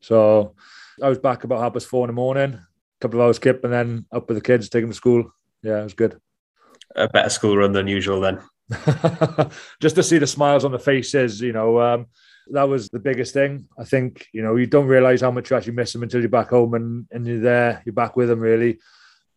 So 0.00 0.54
I 1.02 1.08
was 1.08 1.18
back 1.18 1.44
about 1.44 1.60
half 1.60 1.74
past 1.74 1.86
four 1.86 2.04
in 2.04 2.08
the 2.08 2.14
morning, 2.14 2.54
a 2.54 2.66
couple 3.00 3.20
of 3.20 3.26
hours 3.26 3.38
kip, 3.38 3.64
and 3.64 3.72
then 3.72 4.06
up 4.12 4.28
with 4.28 4.36
the 4.36 4.42
kids, 4.42 4.68
take 4.68 4.82
them 4.82 4.90
to 4.90 4.96
school. 4.96 5.30
Yeah, 5.62 5.80
it 5.80 5.84
was 5.84 5.94
good. 5.94 6.18
A 6.94 7.08
better 7.08 7.28
school 7.28 7.56
run 7.56 7.72
than 7.72 7.88
usual 7.88 8.20
then. 8.20 8.40
Just 9.80 9.96
to 9.96 10.02
see 10.02 10.18
the 10.18 10.26
smiles 10.26 10.64
on 10.64 10.72
the 10.72 10.78
faces, 10.78 11.40
you 11.40 11.52
know. 11.52 11.80
Um, 11.80 12.06
that 12.48 12.68
was 12.68 12.88
the 12.88 12.98
biggest 12.98 13.34
thing. 13.34 13.68
I 13.78 13.84
think, 13.84 14.26
you 14.32 14.42
know, 14.42 14.56
you 14.56 14.66
don't 14.66 14.86
realize 14.86 15.20
how 15.20 15.30
much 15.30 15.50
you 15.50 15.56
actually 15.56 15.74
miss 15.74 15.92
them 15.92 16.02
until 16.02 16.20
you're 16.20 16.28
back 16.28 16.50
home 16.50 16.74
and, 16.74 17.06
and 17.10 17.26
you're 17.26 17.40
there, 17.40 17.82
you're 17.84 17.92
back 17.92 18.16
with 18.16 18.28
them 18.28 18.40
really. 18.40 18.78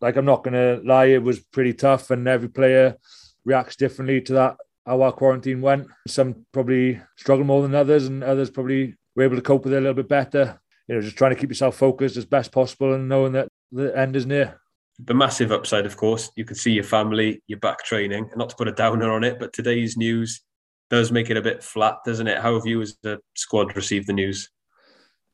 Like, 0.01 0.15
I'm 0.15 0.25
not 0.25 0.43
going 0.43 0.53
to 0.53 0.81
lie, 0.87 1.05
it 1.05 1.23
was 1.23 1.39
pretty 1.39 1.73
tough, 1.73 2.09
and 2.09 2.25
every 2.27 2.47
player 2.47 2.95
reacts 3.43 3.75
differently 3.75 4.21
to 4.21 4.33
that, 4.33 4.57
how 4.85 5.01
our 5.01 5.11
quarantine 5.11 5.61
went. 5.61 5.87
Some 6.07 6.45
probably 6.53 7.01
struggle 7.17 7.45
more 7.45 7.61
than 7.61 7.75
others, 7.75 8.07
and 8.07 8.23
others 8.23 8.49
probably 8.49 8.95
were 9.15 9.23
able 9.23 9.35
to 9.35 9.41
cope 9.41 9.65
with 9.65 9.73
it 9.73 9.77
a 9.77 9.81
little 9.81 9.95
bit 9.95 10.07
better. 10.07 10.59
You 10.87 10.95
know, 10.95 11.01
just 11.01 11.17
trying 11.17 11.35
to 11.35 11.39
keep 11.39 11.49
yourself 11.49 11.75
focused 11.75 12.15
as 12.15 12.25
best 12.25 12.51
possible 12.51 12.93
and 12.93 13.09
knowing 13.09 13.33
that 13.33 13.49
the 13.71 13.95
end 13.97 14.15
is 14.15 14.25
near. 14.25 14.61
The 15.03 15.13
massive 15.13 15.51
upside, 15.51 15.85
of 15.85 15.97
course, 15.97 16.31
you 16.35 16.45
can 16.45 16.55
see 16.55 16.71
your 16.71 16.83
family, 16.83 17.43
you're 17.47 17.59
back 17.59 17.83
training. 17.83 18.29
Not 18.35 18.49
to 18.49 18.55
put 18.55 18.67
a 18.67 18.73
downer 18.73 19.11
on 19.11 19.23
it, 19.23 19.37
but 19.37 19.53
today's 19.53 19.97
news 19.97 20.41
does 20.89 21.11
make 21.11 21.29
it 21.29 21.37
a 21.37 21.41
bit 21.41 21.63
flat, 21.63 21.97
doesn't 22.05 22.27
it? 22.27 22.39
How 22.39 22.55
have 22.55 22.65
you 22.65 22.81
as 22.81 22.97
a 23.05 23.17
squad 23.35 23.75
received 23.75 24.07
the 24.07 24.13
news? 24.13 24.49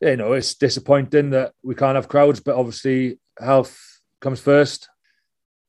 Yeah, 0.02 0.12
you 0.12 0.18
know, 0.18 0.34
it's 0.34 0.56
disappointing 0.56 1.30
that 1.32 1.54
we 1.64 1.76
can't 1.76 1.96
have 1.96 2.10
crowds, 2.10 2.40
but 2.40 2.56
obviously 2.56 3.20
health 3.40 3.80
comes 4.20 4.40
first. 4.40 4.90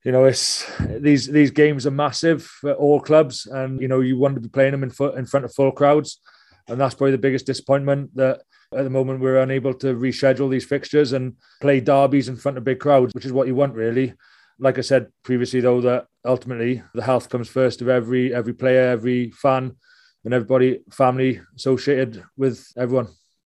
You 0.04 0.12
know, 0.12 0.24
it's 0.24 0.64
these 0.80 1.26
these 1.26 1.50
games 1.50 1.86
are 1.86 1.92
massive 1.92 2.44
for 2.44 2.74
all 2.74 3.00
clubs, 3.00 3.46
and 3.46 3.80
you 3.80 3.88
know 3.88 4.00
you 4.00 4.18
want 4.18 4.34
to 4.34 4.40
be 4.40 4.48
playing 4.48 4.72
them 4.72 4.82
in, 4.82 4.90
in 5.16 5.26
front 5.26 5.44
of 5.44 5.54
full 5.54 5.72
crowds, 5.72 6.20
and 6.68 6.80
that's 6.80 6.94
probably 6.94 7.12
the 7.12 7.18
biggest 7.18 7.46
disappointment 7.46 8.14
that 8.16 8.42
At 8.72 8.82
the 8.82 8.90
moment, 8.90 9.20
we're 9.20 9.38
unable 9.38 9.74
to 9.74 9.94
reschedule 9.94 10.50
these 10.50 10.64
fixtures 10.64 11.12
and 11.12 11.34
play 11.60 11.80
derbies 11.80 12.28
in 12.28 12.36
front 12.36 12.58
of 12.58 12.64
big 12.64 12.80
crowds, 12.80 13.14
which 13.14 13.24
is 13.24 13.32
what 13.32 13.46
you 13.46 13.54
want, 13.54 13.74
really. 13.74 14.14
Like 14.58 14.78
I 14.78 14.80
said 14.80 15.06
previously, 15.22 15.60
though, 15.60 15.80
that 15.82 16.06
ultimately 16.26 16.82
the 16.94 17.02
health 17.02 17.28
comes 17.28 17.48
first 17.48 17.80
of 17.80 17.88
every 17.88 18.34
every 18.34 18.52
player, 18.52 18.88
every 18.88 19.30
fan, 19.30 19.76
and 20.24 20.34
everybody, 20.34 20.80
family 20.90 21.40
associated 21.54 22.22
with 22.36 22.66
everyone. 22.76 23.08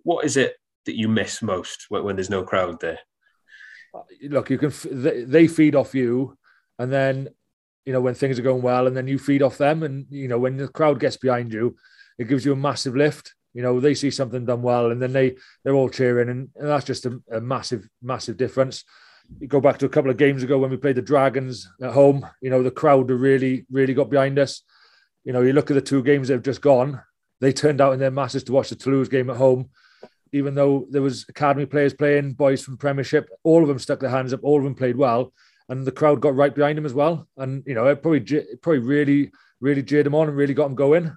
What 0.04 0.26
is 0.26 0.38
it 0.38 0.56
that 0.86 0.98
you 0.98 1.08
miss 1.08 1.42
most 1.42 1.86
when, 1.90 2.04
when 2.04 2.16
there's 2.16 2.30
no 2.30 2.44
crowd 2.44 2.80
there? 2.80 3.00
Look, 4.24 4.50
you 4.50 4.58
can 4.58 4.72
they 4.84 5.48
feed 5.48 5.76
off 5.76 5.94
you, 5.94 6.38
and 6.80 6.92
then 6.92 7.28
you 7.86 7.94
know 7.94 8.02
when 8.02 8.16
things 8.16 8.40
are 8.40 8.44
going 8.44 8.62
well, 8.62 8.88
and 8.88 8.96
then 8.96 9.08
you 9.08 9.20
feed 9.20 9.44
off 9.44 9.58
them, 9.58 9.84
and 9.84 10.06
you 10.10 10.28
know 10.28 10.40
when 10.40 10.58
the 10.58 10.68
crowd 10.68 11.00
gets 11.00 11.18
behind 11.18 11.52
you, 11.54 11.76
it 12.18 12.30
gives 12.30 12.46
you 12.46 12.54
a 12.54 12.56
massive 12.56 12.96
lift. 12.96 13.36
You 13.54 13.62
know 13.62 13.80
they 13.80 13.94
see 13.94 14.12
something 14.12 14.46
done 14.46 14.62
well, 14.62 14.92
and 14.92 15.02
then 15.02 15.12
they 15.12 15.36
they're 15.64 15.76
all 15.76 15.90
cheering, 15.90 16.30
and, 16.30 16.50
and 16.56 16.70
that's 16.70 16.86
just 16.86 17.06
a, 17.06 17.22
a 17.32 17.42
massive 17.42 17.88
massive 18.02 18.38
difference. 18.38 18.86
You 19.40 19.48
go 19.48 19.62
back 19.62 19.80
to 19.80 19.86
a 19.86 19.90
couple 19.90 20.12
of 20.12 20.18
games 20.18 20.44
ago 20.44 20.60
when 20.60 20.70
we 20.70 20.78
played 20.78 20.98
the 20.98 21.02
Dragons 21.02 21.70
at 21.82 21.94
home. 21.94 22.26
You 22.42 22.50
know 22.50 22.64
the 22.64 22.72
crowd 22.72 23.10
really 23.10 23.66
really 23.72 23.94
got 23.94 24.10
behind 24.10 24.38
us. 24.40 24.62
You 25.24 25.34
know 25.34 25.42
you 25.42 25.54
look 25.54 25.72
at 25.72 25.76
the 25.76 25.82
two 25.82 26.04
games 26.04 26.28
that 26.28 26.36
have 26.36 26.44
just 26.44 26.62
gone. 26.62 27.02
They 27.40 27.54
turned 27.54 27.82
out 27.82 27.94
in 27.94 28.00
their 28.00 28.12
masses 28.12 28.44
to 28.46 28.52
watch 28.52 28.70
the 28.70 28.76
Toulouse 28.76 29.10
game 29.10 29.30
at 29.30 29.38
home 29.38 29.70
even 30.34 30.56
though 30.56 30.88
there 30.90 31.02
was 31.02 31.26
academy 31.28 31.66
players 31.66 31.94
playing, 31.94 32.34
boys 32.34 32.64
from 32.64 32.78
Premiership, 32.78 33.30
all 33.44 33.62
of 33.62 33.68
them 33.68 33.80
stuck 33.80 34.00
their 34.00 34.10
hands 34.10 34.34
up, 34.34 34.40
all 34.44 34.58
of 34.58 34.64
them 34.64 34.76
played 34.76 34.96
well, 34.96 35.34
and 35.70 35.86
the 35.86 35.92
crowd 35.92 36.22
got 36.22 36.36
right 36.36 36.54
behind 36.54 36.78
them 36.78 36.86
as 36.86 36.94
well. 36.94 37.28
And 37.38 37.64
you 37.66 37.74
know, 37.74 37.88
it 37.88 38.02
probably 38.02 38.22
it 38.38 38.62
probably 38.62 38.80
really 38.80 39.32
really 39.60 39.84
cheered 39.84 40.06
them 40.06 40.16
on 40.16 40.28
and 40.28 40.38
really 40.38 40.54
got 40.54 40.66
them 40.66 40.76
going. 40.76 41.16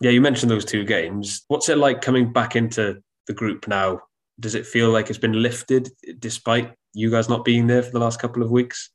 Yeah, 0.00 0.10
you 0.10 0.20
mentioned 0.20 0.50
those 0.50 0.64
two 0.64 0.84
games. 0.84 1.44
What's 1.48 1.68
it 1.68 1.78
like 1.78 2.02
coming 2.02 2.32
back 2.32 2.56
into 2.56 3.02
the 3.26 3.32
group 3.32 3.66
now? 3.68 4.02
Does 4.38 4.54
it 4.54 4.66
feel 4.66 4.90
like 4.90 5.08
it's 5.08 5.18
been 5.18 5.40
lifted 5.40 5.88
despite 6.18 6.74
you 6.94 7.10
guys 7.10 7.28
not 7.28 7.44
being 7.44 7.66
there 7.66 7.82
for 7.82 7.90
the 7.90 7.98
last 7.98 8.20
couple 8.20 8.42
of 8.42 8.50
weeks? 8.50 8.90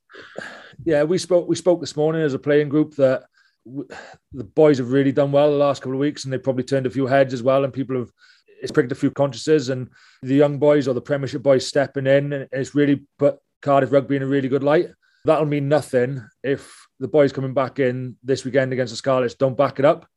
Yeah, 0.86 1.04
we 1.04 1.18
spoke 1.18 1.48
we 1.48 1.56
spoke 1.56 1.82
this 1.82 1.96
morning 1.96 2.22
as 2.22 2.34
a 2.34 2.40
playing 2.40 2.70
group 2.70 2.96
that 2.96 3.26
the 3.66 4.44
boys 4.44 4.78
have 4.80 4.92
really 4.92 5.12
done 5.12 5.32
well 5.32 5.52
the 5.52 5.58
last 5.58 5.82
couple 5.82 5.94
of 5.94 6.00
weeks, 6.00 6.24
and 6.24 6.34
they 6.34 6.38
probably 6.38 6.64
turned 6.64 6.86
a 6.86 6.90
few 6.90 7.06
heads 7.06 7.34
as 7.34 7.44
well, 7.44 7.64
and 7.64 7.74
people 7.74 7.98
have 7.98 8.12
it's 8.62 8.72
pricked 8.72 8.92
a 8.92 8.96
few 8.96 9.12
consciences, 9.12 9.70
and 9.70 9.90
the 10.22 10.36
young 10.36 10.58
boys 10.58 10.88
or 10.88 10.94
the 10.94 11.02
Premiership 11.02 11.44
boys 11.44 11.68
stepping 11.68 12.08
in, 12.08 12.34
and 12.34 12.48
it's 12.52 12.76
really 12.76 13.06
put 13.18 13.38
Cardiff 13.62 13.92
rugby 13.92 14.16
in 14.16 14.24
a 14.24 14.28
really 14.28 14.50
good 14.50 14.64
light. 14.64 14.90
That'll 15.26 15.46
mean 15.46 15.68
nothing 15.68 16.26
if 16.44 16.88
the 17.00 17.08
boys 17.08 17.34
coming 17.34 17.54
back 17.54 17.80
in 17.80 18.16
this 18.24 18.46
weekend 18.46 18.74
against 18.74 18.92
the 18.92 18.98
Scarlets 18.98 19.36
don't 19.36 19.58
back 19.58 19.80
it 19.80 19.86
up. 19.86 20.08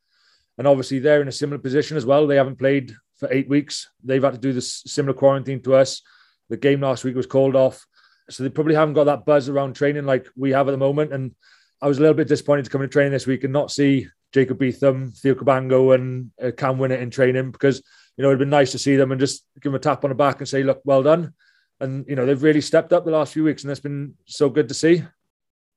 And 0.58 0.66
obviously, 0.66 0.98
they're 0.98 1.22
in 1.22 1.28
a 1.28 1.32
similar 1.32 1.58
position 1.58 1.96
as 1.96 2.06
well. 2.06 2.26
They 2.26 2.36
haven't 2.36 2.58
played 2.58 2.94
for 3.16 3.32
eight 3.32 3.48
weeks. 3.48 3.88
They've 4.02 4.22
had 4.22 4.34
to 4.34 4.38
do 4.38 4.52
this 4.52 4.82
similar 4.86 5.14
quarantine 5.14 5.62
to 5.62 5.74
us. 5.74 6.02
The 6.52 6.58
game 6.58 6.82
last 6.82 7.02
week 7.02 7.16
was 7.16 7.26
called 7.26 7.56
off. 7.56 7.86
So 8.30 8.42
they 8.42 8.50
probably 8.50 8.74
haven't 8.74 8.94
got 8.94 9.04
that 9.04 9.24
buzz 9.24 9.48
around 9.48 9.74
training 9.74 10.04
like 10.04 10.28
we 10.36 10.50
have 10.50 10.68
at 10.68 10.72
the 10.72 10.76
moment. 10.76 11.12
And 11.12 11.34
I 11.80 11.88
was 11.88 11.98
a 11.98 12.02
little 12.02 12.14
bit 12.14 12.28
disappointed 12.28 12.66
to 12.66 12.70
come 12.70 12.82
to 12.82 12.88
training 12.88 13.12
this 13.12 13.26
week 13.26 13.44
and 13.44 13.52
not 13.52 13.70
see 13.70 14.06
Jacob 14.32 14.58
Beetham, 14.58 15.18
Theo 15.18 15.34
Cabango, 15.34 15.94
and 15.94 16.30
uh, 16.42 16.50
Cam 16.56 16.76
Winnett 16.76 17.00
in 17.00 17.10
training 17.10 17.50
because 17.50 17.82
you 18.16 18.22
know, 18.22 18.28
it'd 18.28 18.38
been 18.38 18.50
nice 18.50 18.72
to 18.72 18.78
see 18.78 18.96
them 18.96 19.10
and 19.10 19.20
just 19.20 19.44
give 19.54 19.72
them 19.72 19.74
a 19.74 19.78
tap 19.78 20.04
on 20.04 20.10
the 20.10 20.14
back 20.14 20.38
and 20.38 20.48
say, 20.48 20.62
look, 20.62 20.82
well 20.84 21.02
done. 21.02 21.32
And, 21.80 22.04
you 22.08 22.14
know, 22.14 22.26
they've 22.26 22.42
really 22.42 22.60
stepped 22.60 22.92
up 22.92 23.04
the 23.04 23.10
last 23.10 23.32
few 23.32 23.44
weeks 23.44 23.62
and 23.62 23.70
it's 23.70 23.80
been 23.80 24.14
so 24.26 24.48
good 24.48 24.68
to 24.68 24.74
see. 24.74 25.02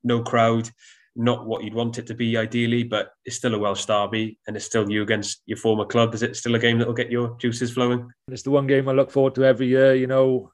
No 0.04 0.22
crowd, 0.22 0.70
not 1.16 1.46
what 1.46 1.64
you'd 1.64 1.74
want 1.74 1.98
it 1.98 2.06
to 2.08 2.14
be 2.14 2.36
ideally, 2.36 2.84
but 2.84 3.12
it's 3.24 3.36
still 3.36 3.54
a 3.54 3.58
Welsh 3.58 3.86
derby 3.86 4.38
and 4.46 4.56
it's 4.56 4.66
still 4.66 4.88
you 4.90 5.02
against 5.02 5.42
your 5.46 5.56
former 5.56 5.84
club. 5.84 6.14
Is 6.14 6.22
it 6.22 6.36
still 6.36 6.54
a 6.54 6.58
game 6.58 6.78
that 6.78 6.86
will 6.86 6.94
get 6.94 7.10
your 7.10 7.36
juices 7.38 7.72
flowing? 7.72 8.08
It's 8.28 8.42
the 8.42 8.50
one 8.50 8.66
game 8.66 8.88
I 8.88 8.92
look 8.92 9.10
forward 9.10 9.34
to 9.36 9.44
every 9.44 9.66
year, 9.68 9.94
you 9.94 10.06
know, 10.06 10.50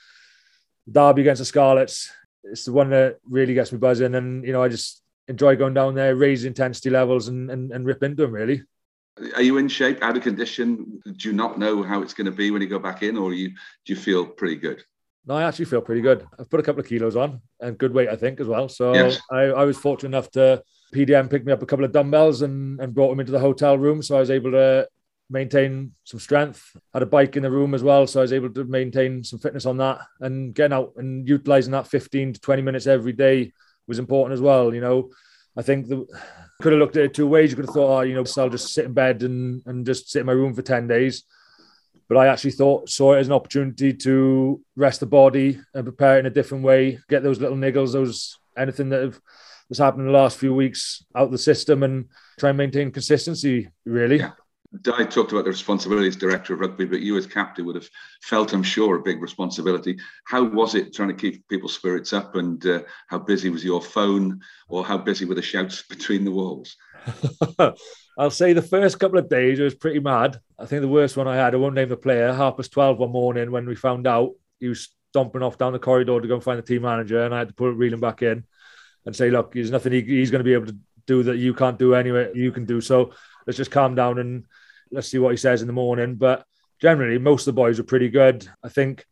derby 0.90 1.22
against 1.22 1.40
the 1.40 1.44
Scarlets. 1.44 2.10
It's 2.44 2.64
the 2.64 2.72
one 2.72 2.90
that 2.90 3.18
really 3.28 3.54
gets 3.54 3.72
me 3.72 3.78
buzzing. 3.78 4.14
And, 4.14 4.44
you 4.44 4.52
know, 4.52 4.62
I 4.62 4.68
just 4.68 5.02
enjoy 5.28 5.56
going 5.56 5.74
down 5.74 5.94
there, 5.94 6.16
raise 6.16 6.44
intensity 6.44 6.90
levels 6.90 7.28
and, 7.28 7.50
and, 7.50 7.72
and 7.72 7.86
rip 7.86 8.02
into 8.02 8.22
them, 8.22 8.32
really. 8.32 8.62
Are 9.36 9.42
you 9.42 9.58
in 9.58 9.68
shape, 9.68 10.02
out 10.02 10.16
of 10.16 10.22
condition? 10.22 11.00
Do 11.04 11.28
you 11.28 11.34
not 11.34 11.58
know 11.58 11.82
how 11.82 12.02
it's 12.02 12.14
going 12.14 12.24
to 12.24 12.32
be 12.32 12.50
when 12.50 12.62
you 12.62 12.68
go 12.68 12.78
back 12.78 13.02
in, 13.02 13.16
or 13.16 13.34
you 13.34 13.50
do 13.50 13.92
you 13.92 13.96
feel 13.96 14.24
pretty 14.24 14.56
good? 14.56 14.82
No, 15.26 15.34
I 15.34 15.44
actually 15.44 15.66
feel 15.66 15.82
pretty 15.82 16.00
good. 16.00 16.26
I've 16.38 16.50
put 16.50 16.60
a 16.60 16.62
couple 16.62 16.80
of 16.80 16.88
kilos 16.88 17.14
on 17.14 17.40
and 17.60 17.78
good 17.78 17.92
weight, 17.92 18.08
I 18.08 18.16
think, 18.16 18.40
as 18.40 18.48
well. 18.48 18.68
So 18.68 18.94
yes. 18.94 19.20
I, 19.30 19.42
I 19.42 19.64
was 19.64 19.76
fortunate 19.76 20.08
enough 20.08 20.30
to 20.32 20.62
PDM 20.94 21.30
pick 21.30 21.44
me 21.44 21.52
up 21.52 21.62
a 21.62 21.66
couple 21.66 21.84
of 21.84 21.92
dumbbells 21.92 22.42
and, 22.42 22.80
and 22.80 22.94
brought 22.94 23.10
them 23.10 23.20
into 23.20 23.32
the 23.32 23.38
hotel 23.38 23.78
room. 23.78 24.02
So 24.02 24.16
I 24.16 24.20
was 24.20 24.30
able 24.30 24.50
to 24.52 24.88
maintain 25.32 25.92
some 26.04 26.20
strength. 26.20 26.76
Had 26.92 27.02
a 27.02 27.06
bike 27.06 27.36
in 27.36 27.42
the 27.42 27.50
room 27.50 27.74
as 27.74 27.82
well, 27.82 28.06
so 28.06 28.20
I 28.20 28.22
was 28.22 28.32
able 28.32 28.50
to 28.50 28.64
maintain 28.64 29.24
some 29.24 29.38
fitness 29.38 29.66
on 29.66 29.78
that. 29.78 30.00
And 30.20 30.54
getting 30.54 30.74
out 30.74 30.92
and 30.96 31.26
utilizing 31.26 31.72
that 31.72 31.88
15 31.88 32.34
to 32.34 32.40
20 32.40 32.62
minutes 32.62 32.86
every 32.86 33.12
day 33.12 33.52
was 33.88 33.98
important 33.98 34.34
as 34.34 34.40
well. 34.40 34.74
You 34.74 34.80
know, 34.80 35.10
I 35.56 35.62
think 35.62 35.88
the 35.88 36.06
could 36.60 36.72
have 36.72 36.78
looked 36.78 36.96
at 36.96 37.04
it 37.04 37.14
two 37.14 37.26
ways. 37.26 37.50
You 37.50 37.56
could 37.56 37.66
have 37.66 37.74
thought, 37.74 37.98
oh, 37.98 38.00
you 38.02 38.14
know, 38.14 38.24
so 38.24 38.44
I'll 38.44 38.50
just 38.50 38.72
sit 38.72 38.84
in 38.84 38.92
bed 38.92 39.22
and, 39.22 39.62
and 39.66 39.84
just 39.84 40.10
sit 40.10 40.20
in 40.20 40.26
my 40.26 40.32
room 40.32 40.54
for 40.54 40.62
10 40.62 40.86
days. 40.86 41.24
But 42.08 42.18
I 42.18 42.28
actually 42.28 42.52
thought, 42.52 42.88
saw 42.88 43.14
it 43.14 43.20
as 43.20 43.26
an 43.26 43.32
opportunity 43.32 43.92
to 43.94 44.60
rest 44.76 45.00
the 45.00 45.06
body 45.06 45.58
and 45.74 45.84
prepare 45.84 46.16
it 46.16 46.20
in 46.20 46.26
a 46.26 46.30
different 46.30 46.62
way, 46.62 47.00
get 47.08 47.22
those 47.22 47.40
little 47.40 47.56
niggles, 47.56 47.92
those 47.92 48.38
anything 48.56 48.90
that 48.90 49.02
have 49.02 49.20
that's 49.68 49.78
happened 49.78 50.02
in 50.02 50.12
the 50.12 50.18
last 50.18 50.36
few 50.36 50.54
weeks 50.54 51.02
out 51.16 51.24
of 51.24 51.30
the 51.30 51.38
system 51.38 51.82
and 51.82 52.06
try 52.38 52.50
and 52.50 52.58
maintain 52.58 52.90
consistency, 52.90 53.68
really. 53.86 54.18
Yeah. 54.18 54.32
Dai 54.80 55.04
talked 55.04 55.32
about 55.32 55.44
the 55.44 55.50
responsibilities 55.50 56.16
director 56.16 56.54
of 56.54 56.60
rugby, 56.60 56.86
but 56.86 57.00
you 57.00 57.16
as 57.18 57.26
captain 57.26 57.66
would 57.66 57.74
have 57.74 57.88
felt, 58.22 58.54
I'm 58.54 58.62
sure, 58.62 58.96
a 58.96 59.02
big 59.02 59.20
responsibility. 59.20 59.98
How 60.24 60.42
was 60.42 60.74
it 60.74 60.94
trying 60.94 61.08
to 61.08 61.14
keep 61.14 61.46
people's 61.48 61.74
spirits 61.74 62.14
up, 62.14 62.36
and 62.36 62.64
uh, 62.66 62.82
how 63.08 63.18
busy 63.18 63.50
was 63.50 63.64
your 63.64 63.82
phone, 63.82 64.40
or 64.68 64.84
how 64.84 64.96
busy 64.96 65.26
were 65.26 65.34
the 65.34 65.42
shouts 65.42 65.82
between 65.88 66.24
the 66.24 66.30
walls? 66.30 66.76
I'll 68.18 68.30
say 68.30 68.52
the 68.52 68.62
first 68.62 68.98
couple 68.98 69.18
of 69.18 69.28
days 69.28 69.58
it 69.58 69.64
was 69.64 69.74
pretty 69.74 70.00
mad. 70.00 70.40
I 70.58 70.64
think 70.64 70.80
the 70.80 70.88
worst 70.88 71.16
one 71.16 71.28
I 71.28 71.36
had, 71.36 71.54
I 71.54 71.58
won't 71.58 71.74
name 71.74 71.90
the 71.90 71.96
player, 71.96 72.32
half 72.32 72.56
past 72.56 72.72
12 72.72 72.98
one 72.98 73.12
morning 73.12 73.50
when 73.50 73.66
we 73.66 73.74
found 73.74 74.06
out 74.06 74.32
he 74.58 74.68
was 74.68 74.88
stomping 75.10 75.42
off 75.42 75.58
down 75.58 75.74
the 75.74 75.78
corridor 75.78 76.18
to 76.18 76.28
go 76.28 76.34
and 76.34 76.42
find 76.42 76.58
the 76.58 76.62
team 76.62 76.82
manager, 76.82 77.22
and 77.24 77.34
I 77.34 77.40
had 77.40 77.48
to 77.48 77.54
put 77.54 77.74
reel 77.74 77.92
him 77.92 78.00
back 78.00 78.22
in 78.22 78.44
and 79.04 79.14
say, 79.14 79.30
look, 79.30 79.52
there's 79.52 79.70
nothing 79.70 79.92
he, 79.92 80.00
he's 80.00 80.30
going 80.30 80.40
to 80.40 80.44
be 80.44 80.54
able 80.54 80.66
to 80.66 80.78
do 81.06 81.22
that 81.24 81.36
you 81.36 81.52
can't 81.52 81.78
do 81.78 81.94
anyway. 81.94 82.30
You 82.34 82.52
can 82.52 82.64
do 82.64 82.80
so. 82.80 83.12
Let's 83.46 83.56
just 83.56 83.70
calm 83.70 83.94
down 83.94 84.18
and 84.18 84.44
let's 84.92 85.08
see 85.08 85.18
what 85.18 85.30
he 85.30 85.36
says 85.36 85.62
in 85.62 85.66
the 85.66 85.72
morning. 85.72 86.14
But 86.14 86.44
generally, 86.80 87.18
most 87.18 87.42
of 87.42 87.54
the 87.54 87.60
boys 87.60 87.78
were 87.78 87.84
pretty 87.84 88.10
good. 88.10 88.48
I 88.62 88.68
think, 88.68 89.04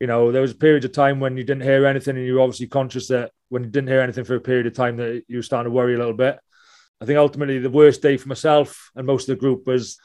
you 0.00 0.06
know, 0.06 0.32
there 0.32 0.42
was 0.42 0.54
periods 0.54 0.84
of 0.84 0.92
time 0.92 1.20
when 1.20 1.36
you 1.36 1.44
didn't 1.44 1.62
hear 1.62 1.86
anything, 1.86 2.16
and 2.16 2.26
you 2.26 2.34
were 2.34 2.40
obviously 2.40 2.66
conscious 2.66 3.08
that 3.08 3.30
when 3.48 3.64
you 3.64 3.70
didn't 3.70 3.88
hear 3.88 4.00
anything 4.00 4.24
for 4.24 4.34
a 4.34 4.40
period 4.40 4.66
of 4.66 4.74
time, 4.74 4.96
that 4.96 5.24
you 5.28 5.38
were 5.38 5.42
starting 5.42 5.70
to 5.70 5.74
worry 5.74 5.94
a 5.94 5.98
little 5.98 6.14
bit. 6.14 6.38
I 7.00 7.04
think 7.04 7.18
ultimately 7.18 7.58
the 7.58 7.70
worst 7.70 8.02
day 8.02 8.16
for 8.16 8.28
myself 8.28 8.90
and 8.96 9.06
most 9.06 9.28
of 9.28 9.36
the 9.36 9.40
group 9.40 9.66
was 9.66 9.98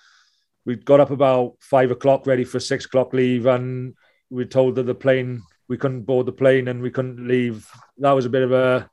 we 0.66 0.76
got 0.76 1.00
up 1.00 1.10
about 1.10 1.54
five 1.60 1.90
o'clock, 1.90 2.28
ready 2.28 2.44
for 2.44 2.60
six 2.60 2.86
o'clock 2.86 3.14
leave, 3.14 3.46
and 3.46 3.96
we 4.30 4.46
told 4.46 4.76
that 4.76 4.84
the 4.84 4.96
plane 4.96 5.42
we 5.68 5.78
couldn't 5.78 6.02
board 6.02 6.26
the 6.26 6.34
plane 6.34 6.68
and 6.68 6.82
we 6.82 6.92
couldn't 6.92 7.28
leave. 7.28 7.66
That 7.98 8.12
was 8.12 8.26
a 8.26 8.30
bit 8.30 8.44
of 8.44 8.52
a, 8.52 8.90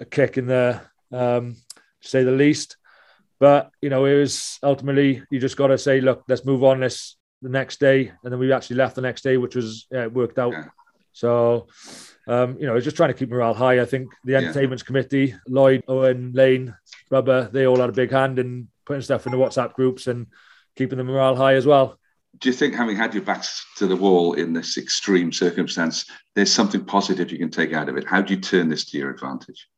a 0.00 0.04
kick 0.06 0.38
in 0.38 0.46
the, 0.46 0.80
um, 1.12 1.56
to 2.00 2.08
say 2.08 2.24
the 2.24 2.30
least. 2.30 2.78
But 3.44 3.72
you 3.82 3.90
know, 3.90 4.06
it 4.06 4.18
was 4.18 4.58
ultimately 4.62 5.22
you 5.28 5.38
just 5.38 5.58
got 5.58 5.66
to 5.66 5.76
say, 5.76 6.00
look, 6.00 6.24
let's 6.28 6.46
move 6.46 6.64
on. 6.64 6.80
This 6.80 7.18
the 7.42 7.50
next 7.50 7.78
day, 7.78 8.10
and 8.22 8.32
then 8.32 8.38
we 8.38 8.50
actually 8.54 8.76
left 8.76 8.94
the 8.96 9.02
next 9.02 9.20
day, 9.20 9.36
which 9.36 9.54
was 9.54 9.86
yeah, 9.90 10.06
worked 10.06 10.38
out. 10.38 10.54
Yeah. 10.54 10.68
So, 11.12 11.66
um, 12.26 12.56
you 12.58 12.66
know, 12.66 12.80
just 12.80 12.96
trying 12.96 13.10
to 13.10 13.18
keep 13.18 13.28
morale 13.28 13.52
high. 13.52 13.82
I 13.82 13.84
think 13.84 14.08
the 14.24 14.36
entertainment 14.36 14.80
yeah. 14.80 14.86
committee, 14.86 15.34
Lloyd, 15.46 15.84
Owen, 15.88 16.32
Lane, 16.32 16.74
Rubber, 17.10 17.50
they 17.52 17.66
all 17.66 17.78
had 17.80 17.90
a 17.90 17.92
big 17.92 18.12
hand 18.12 18.38
in 18.38 18.68
putting 18.86 19.02
stuff 19.02 19.26
in 19.26 19.32
the 19.32 19.38
WhatsApp 19.38 19.74
groups 19.74 20.06
and 20.06 20.28
keeping 20.74 20.96
the 20.96 21.04
morale 21.04 21.36
high 21.36 21.52
as 21.52 21.66
well. 21.66 21.98
Do 22.38 22.48
you 22.48 22.54
think, 22.54 22.74
having 22.74 22.96
had 22.96 23.12
your 23.12 23.24
backs 23.24 23.62
to 23.76 23.86
the 23.86 23.94
wall 23.94 24.32
in 24.32 24.54
this 24.54 24.78
extreme 24.78 25.32
circumstance, 25.32 26.06
there's 26.34 26.50
something 26.50 26.82
positive 26.82 27.30
you 27.30 27.36
can 27.36 27.50
take 27.50 27.74
out 27.74 27.90
of 27.90 27.98
it? 27.98 28.06
How 28.06 28.22
do 28.22 28.32
you 28.32 28.40
turn 28.40 28.70
this 28.70 28.86
to 28.86 28.96
your 28.96 29.10
advantage? 29.10 29.68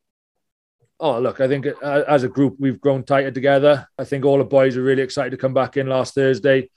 Oh, 0.98 1.20
look, 1.20 1.40
I 1.40 1.48
think 1.48 1.66
uh, 1.66 2.04
as 2.08 2.22
a 2.22 2.28
group, 2.28 2.56
we've 2.58 2.80
grown 2.80 3.02
tighter 3.02 3.30
together. 3.30 3.86
I 3.98 4.04
think 4.04 4.24
all 4.24 4.38
the 4.38 4.44
boys 4.44 4.76
are 4.76 4.82
really 4.82 5.02
excited 5.02 5.30
to 5.30 5.36
come 5.36 5.52
back 5.52 5.76
in 5.76 5.88
last 5.88 6.14
Thursday. 6.14 6.70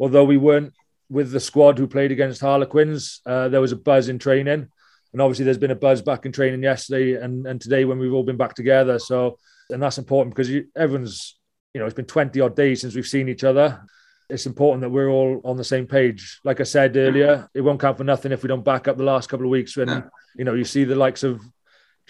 Although 0.00 0.24
we 0.24 0.38
weren't 0.38 0.72
with 1.08 1.30
the 1.30 1.40
squad 1.40 1.78
who 1.78 1.86
played 1.86 2.10
against 2.10 2.40
Harlequins, 2.40 3.20
uh, 3.26 3.48
there 3.48 3.60
was 3.60 3.72
a 3.72 3.76
buzz 3.76 4.08
in 4.08 4.18
training. 4.18 4.68
And 5.12 5.22
obviously, 5.22 5.44
there's 5.44 5.58
been 5.58 5.70
a 5.70 5.76
buzz 5.76 6.02
back 6.02 6.26
in 6.26 6.32
training 6.32 6.62
yesterday 6.62 7.20
and, 7.20 7.46
and 7.46 7.60
today 7.60 7.84
when 7.84 7.98
we've 7.98 8.12
all 8.12 8.24
been 8.24 8.36
back 8.36 8.54
together. 8.54 8.98
So, 8.98 9.38
and 9.70 9.82
that's 9.82 9.98
important 9.98 10.34
because 10.34 10.50
you, 10.50 10.66
everyone's, 10.76 11.38
you 11.72 11.80
know, 11.80 11.86
it's 11.86 11.94
been 11.94 12.06
20 12.06 12.40
odd 12.40 12.56
days 12.56 12.80
since 12.80 12.94
we've 12.96 13.06
seen 13.06 13.28
each 13.28 13.44
other. 13.44 13.84
It's 14.28 14.46
important 14.46 14.82
that 14.82 14.90
we're 14.90 15.08
all 15.08 15.40
on 15.44 15.56
the 15.56 15.64
same 15.64 15.86
page. 15.86 16.40
Like 16.44 16.60
I 16.60 16.64
said 16.64 16.96
earlier, 16.96 17.48
it 17.54 17.60
won't 17.60 17.80
count 17.80 17.98
for 17.98 18.04
nothing 18.04 18.32
if 18.32 18.42
we 18.42 18.48
don't 18.48 18.64
back 18.64 18.88
up 18.88 18.96
the 18.96 19.04
last 19.04 19.28
couple 19.28 19.46
of 19.46 19.50
weeks. 19.50 19.76
When, 19.76 20.10
you 20.36 20.44
know, 20.44 20.54
you 20.54 20.64
see 20.64 20.84
the 20.84 20.94
likes 20.94 21.24
of 21.24 21.40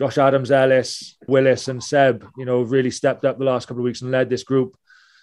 Josh 0.00 0.16
Adams, 0.16 0.50
Ellis, 0.50 1.18
Willis, 1.28 1.68
and 1.68 1.84
Seb, 1.84 2.26
you 2.38 2.46
know, 2.46 2.62
really 2.62 2.90
stepped 2.90 3.26
up 3.26 3.36
the 3.36 3.44
last 3.44 3.68
couple 3.68 3.82
of 3.82 3.84
weeks 3.84 4.00
and 4.00 4.10
led 4.10 4.30
this 4.30 4.44
group 4.44 4.74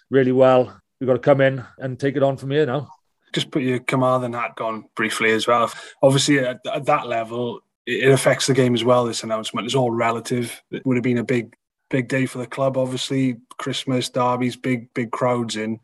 really 0.08 0.30
well. 0.30 0.80
We've 1.00 1.08
got 1.08 1.14
to 1.14 1.18
come 1.18 1.40
in 1.40 1.64
and 1.78 1.98
take 1.98 2.14
it 2.14 2.22
on 2.22 2.36
from 2.36 2.52
here 2.52 2.64
now. 2.64 2.88
Just 3.32 3.50
put 3.50 3.62
your 3.62 3.80
Carmarthen 3.80 4.34
hat 4.34 4.60
on 4.60 4.84
briefly 4.94 5.32
as 5.32 5.48
well. 5.48 5.68
Obviously, 6.00 6.38
at, 6.38 6.60
at 6.72 6.86
that 6.86 7.08
level, 7.08 7.58
it 7.86 8.08
affects 8.08 8.46
the 8.46 8.54
game 8.54 8.72
as 8.72 8.84
well. 8.84 9.04
This 9.04 9.24
announcement 9.24 9.66
is 9.66 9.74
all 9.74 9.90
relative. 9.90 10.62
It 10.70 10.86
would 10.86 10.96
have 10.96 11.02
been 11.02 11.18
a 11.18 11.24
big, 11.24 11.56
big 11.90 12.06
day 12.06 12.26
for 12.26 12.38
the 12.38 12.46
club. 12.46 12.76
Obviously, 12.76 13.38
Christmas 13.58 14.08
derbies, 14.08 14.54
big, 14.54 14.94
big 14.94 15.10
crowds 15.10 15.56
in. 15.56 15.80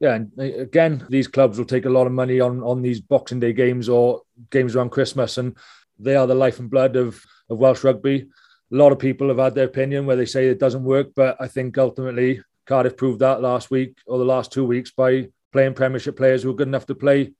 Yeah, 0.00 0.16
and 0.16 0.32
uh, 0.38 0.42
again, 0.42 1.06
these 1.08 1.28
clubs 1.28 1.56
will 1.56 1.64
take 1.64 1.86
a 1.86 1.90
lot 1.90 2.06
of 2.06 2.12
money 2.12 2.40
on 2.40 2.62
on 2.62 2.82
these 2.82 3.00
Boxing 3.00 3.40
Day 3.40 3.54
games 3.54 3.88
or 3.88 4.20
games 4.50 4.76
around 4.76 4.90
Christmas, 4.90 5.38
and 5.38 5.56
they 5.98 6.14
are 6.14 6.26
the 6.26 6.34
life 6.34 6.58
and 6.58 6.68
blood 6.68 6.96
of 6.96 7.24
of 7.50 7.58
Welsh 7.58 7.84
rugby. 7.84 8.28
A 8.72 8.74
lot 8.74 8.92
of 8.92 8.98
people 8.98 9.28
have 9.28 9.38
had 9.38 9.54
their 9.54 9.66
opinion 9.66 10.06
where 10.06 10.16
they 10.16 10.26
say 10.26 10.46
it 10.46 10.60
doesn't 10.60 10.84
work, 10.84 11.08
but 11.14 11.36
I 11.40 11.48
think 11.48 11.76
ultimately 11.76 12.42
Cardiff 12.66 12.96
proved 12.96 13.20
that 13.20 13.42
last 13.42 13.70
week 13.70 13.98
or 14.06 14.18
the 14.18 14.24
last 14.24 14.52
two 14.52 14.64
weeks 14.64 14.90
by 14.90 15.28
playing 15.52 15.74
Premiership 15.74 16.16
players 16.16 16.42
who 16.42 16.50
are 16.50 16.54
good 16.54 16.68
enough 16.68 16.86
to 16.86 16.94
play 16.94 17.32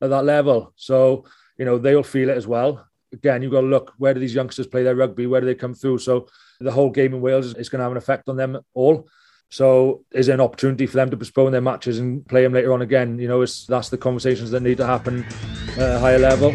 at 0.00 0.10
that 0.10 0.24
level. 0.24 0.72
So 0.76 1.24
you 1.56 1.64
know 1.64 1.78
they'll 1.78 2.02
feel 2.02 2.28
it 2.28 2.36
as 2.36 2.46
well. 2.46 2.86
Again, 3.12 3.42
you've 3.42 3.52
got 3.52 3.62
to 3.62 3.66
look 3.66 3.94
where 3.98 4.14
do 4.14 4.20
these 4.20 4.34
youngsters 4.34 4.66
play 4.66 4.82
their 4.82 4.94
rugby? 4.94 5.26
Where 5.26 5.40
do 5.40 5.46
they 5.46 5.54
come 5.54 5.74
through? 5.74 5.98
So 5.98 6.28
the 6.60 6.72
whole 6.72 6.90
game 6.90 7.14
in 7.14 7.20
Wales 7.20 7.54
is 7.54 7.68
going 7.68 7.78
to 7.78 7.84
have 7.84 7.92
an 7.92 7.98
effect 7.98 8.28
on 8.28 8.36
them 8.36 8.58
all. 8.74 9.08
So 9.50 10.04
is 10.12 10.26
there 10.26 10.34
an 10.34 10.42
opportunity 10.42 10.86
for 10.86 10.98
them 10.98 11.10
to 11.10 11.16
postpone 11.16 11.52
their 11.52 11.62
matches 11.62 11.98
and 11.98 12.26
play 12.26 12.42
them 12.42 12.52
later 12.52 12.72
on 12.72 12.82
again? 12.82 13.18
You 13.18 13.28
know, 13.28 13.40
it's, 13.40 13.66
that's 13.66 13.88
the 13.88 13.96
conversations 13.96 14.50
that 14.50 14.62
need 14.62 14.76
to 14.76 14.86
happen 14.86 15.24
at 15.78 15.96
a 15.96 15.98
higher 15.98 16.18
level. 16.18 16.52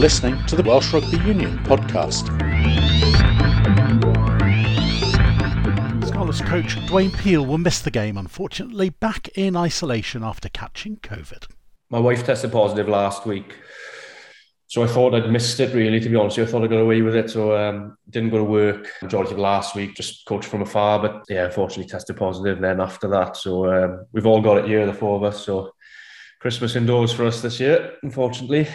Listening 0.00 0.42
to 0.46 0.56
the 0.56 0.62
Welsh 0.62 0.94
Rugby 0.94 1.18
Union 1.18 1.58
podcast. 1.58 2.24
Scarlets 6.06 6.40
coach 6.40 6.76
Dwayne 6.86 7.14
Peel 7.18 7.44
will 7.44 7.58
miss 7.58 7.82
the 7.82 7.90
game, 7.90 8.16
unfortunately, 8.16 8.88
back 8.88 9.28
in 9.36 9.54
isolation 9.54 10.24
after 10.24 10.48
catching 10.48 10.96
COVID. 10.96 11.48
My 11.90 11.98
wife 11.98 12.24
tested 12.24 12.50
positive 12.50 12.88
last 12.88 13.26
week. 13.26 13.56
So 14.68 14.82
I 14.82 14.86
thought 14.86 15.14
I'd 15.14 15.30
missed 15.30 15.60
it 15.60 15.74
really, 15.74 16.00
to 16.00 16.08
be 16.08 16.16
honest. 16.16 16.38
I 16.38 16.46
thought 16.46 16.64
I 16.64 16.68
got 16.68 16.80
away 16.80 17.02
with 17.02 17.14
it. 17.14 17.28
So 17.28 17.54
um, 17.54 17.98
didn't 18.08 18.30
go 18.30 18.38
to 18.38 18.44
work 18.44 18.88
majority 19.02 19.32
of 19.32 19.38
last 19.38 19.74
week, 19.74 19.96
just 19.96 20.24
coached 20.24 20.48
from 20.48 20.62
afar. 20.62 20.98
But 20.98 21.24
yeah, 21.28 21.44
unfortunately 21.44 21.90
tested 21.90 22.16
positive 22.16 22.58
then 22.58 22.80
after 22.80 23.06
that. 23.08 23.36
So 23.36 23.70
um, 23.70 24.06
we've 24.12 24.24
all 24.24 24.40
got 24.40 24.56
it 24.56 24.64
here, 24.64 24.86
the 24.86 24.94
four 24.94 25.16
of 25.16 25.24
us. 25.24 25.44
So 25.44 25.72
Christmas 26.40 26.74
indoors 26.74 27.12
for 27.12 27.26
us 27.26 27.42
this 27.42 27.60
year, 27.60 27.96
unfortunately. 28.02 28.66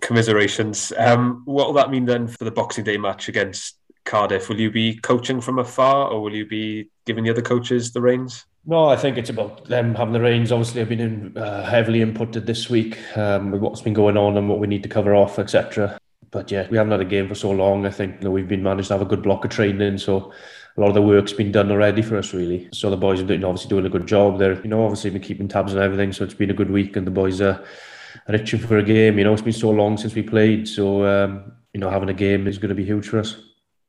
Commiserations. 0.00 0.92
Um, 0.96 1.42
what 1.44 1.66
will 1.66 1.74
that 1.74 1.90
mean 1.90 2.04
then 2.04 2.28
for 2.28 2.44
the 2.44 2.50
Boxing 2.50 2.84
Day 2.84 2.96
match 2.96 3.28
against 3.28 3.76
Cardiff? 4.04 4.48
Will 4.48 4.60
you 4.60 4.70
be 4.70 4.96
coaching 4.96 5.40
from 5.40 5.58
afar 5.58 6.08
or 6.10 6.22
will 6.22 6.34
you 6.34 6.46
be 6.46 6.88
giving 7.04 7.24
the 7.24 7.30
other 7.30 7.42
coaches 7.42 7.92
the 7.92 8.00
reins? 8.00 8.44
No, 8.66 8.86
I 8.86 8.96
think 8.96 9.16
it's 9.16 9.30
about 9.30 9.64
them 9.64 9.94
having 9.94 10.12
the 10.12 10.20
reins. 10.20 10.52
Obviously, 10.52 10.82
I've 10.82 10.88
been 10.90 11.00
in, 11.00 11.38
uh, 11.38 11.64
heavily 11.64 12.00
inputted 12.00 12.44
this 12.44 12.68
week 12.68 12.98
um, 13.16 13.50
with 13.50 13.62
what's 13.62 13.80
been 13.80 13.94
going 13.94 14.16
on 14.16 14.36
and 14.36 14.48
what 14.48 14.58
we 14.58 14.66
need 14.66 14.82
to 14.82 14.88
cover 14.90 15.14
off, 15.14 15.38
etc. 15.38 15.98
But 16.30 16.50
yeah, 16.50 16.66
we 16.70 16.76
haven't 16.76 16.92
had 16.92 17.00
a 17.00 17.06
game 17.06 17.28
for 17.28 17.34
so 17.34 17.50
long. 17.50 17.86
I 17.86 17.90
think 17.90 18.16
you 18.16 18.24
know, 18.24 18.30
we've 18.30 18.48
been 18.48 18.62
managed 18.62 18.88
to 18.88 18.94
have 18.94 19.02
a 19.02 19.06
good 19.06 19.22
block 19.22 19.44
of 19.44 19.50
training, 19.50 19.96
so 19.96 20.32
a 20.76 20.80
lot 20.80 20.88
of 20.88 20.94
the 20.94 21.02
work's 21.02 21.32
been 21.32 21.50
done 21.50 21.70
already 21.70 22.02
for 22.02 22.18
us, 22.18 22.34
really. 22.34 22.68
So 22.72 22.90
the 22.90 22.96
boys 22.96 23.20
are 23.20 23.24
doing, 23.24 23.42
obviously 23.42 23.70
doing 23.70 23.86
a 23.86 23.90
good 23.90 24.06
job. 24.06 24.38
They're 24.38 24.60
you 24.60 24.68
know 24.68 24.84
obviously 24.84 25.10
been 25.10 25.22
keeping 25.22 25.48
tabs 25.48 25.74
on 25.74 25.82
everything, 25.82 26.12
so 26.12 26.24
it's 26.24 26.34
been 26.34 26.50
a 26.50 26.54
good 26.54 26.70
week, 26.70 26.94
and 26.94 27.06
the 27.06 27.10
boys 27.10 27.40
are, 27.40 27.64
itching 28.34 28.60
for 28.60 28.78
a 28.78 28.82
game. 28.82 29.18
You 29.18 29.24
know, 29.24 29.32
it's 29.32 29.42
been 29.42 29.52
so 29.52 29.70
long 29.70 29.96
since 29.96 30.14
we 30.14 30.22
played, 30.22 30.68
so 30.68 31.04
um, 31.06 31.52
you 31.72 31.80
know 31.80 31.90
having 31.90 32.08
a 32.08 32.14
game 32.14 32.46
is 32.46 32.58
going 32.58 32.70
to 32.70 32.74
be 32.74 32.84
huge 32.84 33.08
for 33.08 33.18
us. 33.18 33.36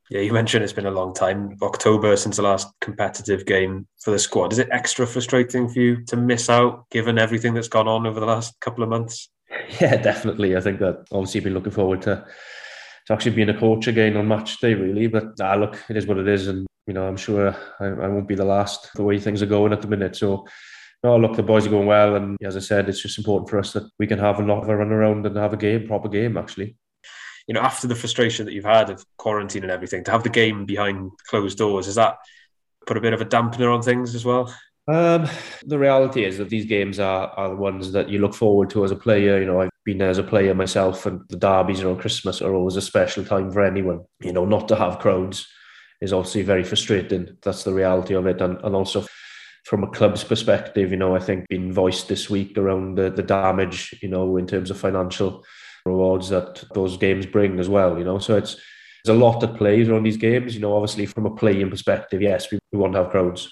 Yeah, 0.10 0.22
you 0.22 0.34
mentioned 0.34 0.64
it's 0.64 0.74
been 0.74 0.88
a 0.88 0.92
long 0.92 1.14
time, 1.14 1.56
October 1.62 2.16
since 2.18 2.38
the 2.38 2.42
last 2.42 2.68
competitive 2.82 3.46
game 3.46 3.88
for 4.02 4.10
the 4.10 4.18
squad. 4.18 4.52
Is 4.52 4.58
it 4.58 4.68
extra 4.72 5.06
frustrating 5.06 5.70
for 5.70 5.80
you 5.80 6.04
to 6.06 6.16
miss 6.18 6.50
out, 6.50 6.90
given 6.90 7.20
everything 7.20 7.54
that's 7.54 7.68
gone 7.68 7.88
on 7.88 8.08
over 8.08 8.20
the 8.20 8.26
last 8.26 8.60
couple 8.60 8.84
of 8.84 8.90
months? 8.90 9.30
Yeah, 9.80 9.98
definitely. 9.98 10.58
I 10.58 10.62
think 10.62 10.80
that 10.80 11.06
obviously 11.12 11.42
been 11.42 11.54
looking 11.54 11.72
forward 11.72 12.02
to 12.04 12.26
to 13.06 13.14
actually 13.14 13.36
being 13.36 13.50
a 13.50 13.58
coach 13.58 13.88
again 13.88 14.18
on 14.18 14.28
match 14.28 14.60
day, 14.60 14.74
really. 14.74 15.08
But 15.08 15.38
nah, 15.38 15.56
look, 15.56 15.80
it 15.90 15.98
is 15.98 16.08
what 16.08 16.18
it 16.18 16.28
is, 16.28 16.48
and 16.48 16.66
you 16.88 16.94
know, 16.94 17.08
I'm 17.08 17.18
sure 17.18 17.56
I, 17.80 17.86
I 17.86 18.08
won't 18.08 18.28
be 18.28 18.36
the 18.36 18.46
last 18.46 18.90
the 18.96 19.04
way 19.04 19.20
things 19.20 19.42
are 19.42 19.48
going 19.48 19.74
at 19.74 19.82
the 19.82 19.88
minute. 19.88 20.16
So. 20.16 20.46
No, 21.04 21.18
look, 21.18 21.36
the 21.36 21.44
boys 21.44 21.66
are 21.66 21.70
going 21.70 21.88
well, 21.88 22.16
and 22.16 22.38
as 22.44 22.58
I 22.58 22.60
said, 22.60 22.90
it's 22.90 23.02
just 23.02 23.18
important 23.18 23.50
for 23.50 23.58
us 23.58 23.72
that 23.74 23.90
we 24.00 24.08
can 24.08 24.20
have 24.20 24.40
a 24.40 24.44
lot 24.44 24.64
of 24.64 24.70
a 24.70 24.76
run 24.76 24.92
around 24.92 25.26
and 25.26 25.38
have 25.38 25.54
a 25.54 25.58
game, 25.58 25.88
proper 25.88 26.10
game, 26.10 26.38
actually 26.38 26.76
you 27.50 27.56
know, 27.56 27.62
after 27.62 27.88
the 27.88 27.96
frustration 27.96 28.46
that 28.46 28.54
you've 28.54 28.64
had 28.64 28.92
of 28.92 29.04
quarantine 29.18 29.64
and 29.64 29.72
everything, 29.72 30.04
to 30.04 30.12
have 30.12 30.22
the 30.22 30.30
game 30.30 30.66
behind 30.66 31.10
closed 31.28 31.58
doors, 31.58 31.88
has 31.88 31.96
that 31.96 32.20
put 32.86 32.96
a 32.96 33.02
bit 33.02 33.12
of 33.12 33.22
a 33.22 33.26
dampener 33.26 33.74
on 33.74 33.82
things 33.82 34.14
as 34.14 34.24
well? 34.24 34.54
Um, 34.88 35.28
the 35.66 35.80
reality 35.80 36.26
is 36.26 36.38
that 36.38 36.50
these 36.50 36.66
games 36.66 37.00
are, 37.00 37.30
are 37.30 37.50
the 37.50 37.56
ones 37.56 37.92
that 37.94 38.08
you 38.08 38.20
look 38.20 38.36
forward 38.36 38.70
to 38.70 38.86
as 38.86 38.92
a 38.92 38.96
player. 38.96 39.40
You 39.40 39.48
know, 39.48 39.62
I've 39.62 39.72
been 39.84 39.98
there 39.98 40.12
as 40.12 40.20
a 40.20 40.24
player 40.24 40.54
myself, 40.54 41.08
and 41.08 41.22
the 41.30 41.38
derbies 41.38 41.82
around 41.82 42.02
Christmas 42.02 42.40
are 42.40 42.54
always 42.54 42.76
a 42.76 42.84
special 42.84 43.26
time 43.26 43.50
for 43.50 43.64
anyone. 43.64 44.02
You 44.22 44.34
know, 44.34 44.46
not 44.46 44.68
to 44.68 44.76
have 44.76 45.00
crowds 45.00 45.48
is 46.02 46.14
obviously 46.14 46.44
very 46.44 46.64
frustrating. 46.64 47.36
That's 47.42 47.64
the 47.64 47.74
reality 47.74 48.14
of 48.14 48.28
it, 48.28 48.42
and, 48.42 48.62
and 48.64 48.76
also 48.76 49.08
from 49.70 49.84
a 49.84 49.88
club's 49.88 50.24
perspective, 50.24 50.90
you 50.90 50.98
know, 50.98 51.16
I 51.16 51.20
think 51.20 51.48
being 51.48 51.72
voiced 51.72 52.08
this 52.08 52.28
week 52.28 52.58
around 52.58 52.96
the, 52.96 53.12
the 53.12 53.22
damage, 53.22 53.94
you 54.02 54.10
know, 54.10 54.36
in 54.38 54.48
terms 54.48 54.72
of 54.72 54.80
financial 54.80 55.46
rewards 55.86 56.30
that 56.30 56.64
those 56.74 56.98
games 56.98 57.28
bring 57.28 57.60
as 57.60 57.70
well. 57.70 58.00
You 58.00 58.04
know, 58.04 58.18
so 58.18 58.36
it's 58.36 58.56
there's 59.06 59.16
a 59.16 59.20
lot 59.20 59.42
that 59.42 59.58
plays 59.58 59.88
around 59.88 60.04
these 60.08 60.18
games. 60.18 60.56
You 60.56 60.62
know, 60.62 60.74
obviously 60.74 61.06
from 61.06 61.28
a 61.28 61.36
playing 61.36 61.70
perspective, 61.70 62.20
yes, 62.20 62.50
we, 62.52 62.58
we 62.72 62.80
want 62.80 62.94
to 62.94 63.04
have 63.04 63.12
crowds. 63.12 63.48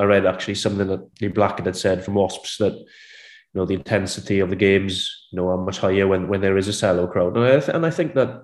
I 0.00 0.02
read 0.02 0.26
actually 0.26 0.56
something 0.56 0.88
that 0.88 1.08
Lee 1.20 1.28
Blackett 1.28 1.66
had 1.66 1.76
said 1.76 2.04
from 2.04 2.14
Wasps 2.14 2.56
that 2.56 2.72
you 2.74 3.54
know 3.54 3.64
the 3.64 3.74
intensity 3.74 4.40
of 4.40 4.50
the 4.50 4.56
games 4.56 5.28
you 5.30 5.36
know 5.36 5.46
are 5.46 5.64
much 5.64 5.78
higher 5.78 6.08
when 6.08 6.26
when 6.26 6.40
there 6.40 6.58
is 6.58 6.66
a 6.66 6.72
sellout 6.72 7.12
crowd, 7.12 7.36
and 7.36 7.46
I, 7.46 7.60
th- 7.60 7.68
and 7.68 7.86
I 7.86 7.90
think 7.90 8.14
that 8.14 8.42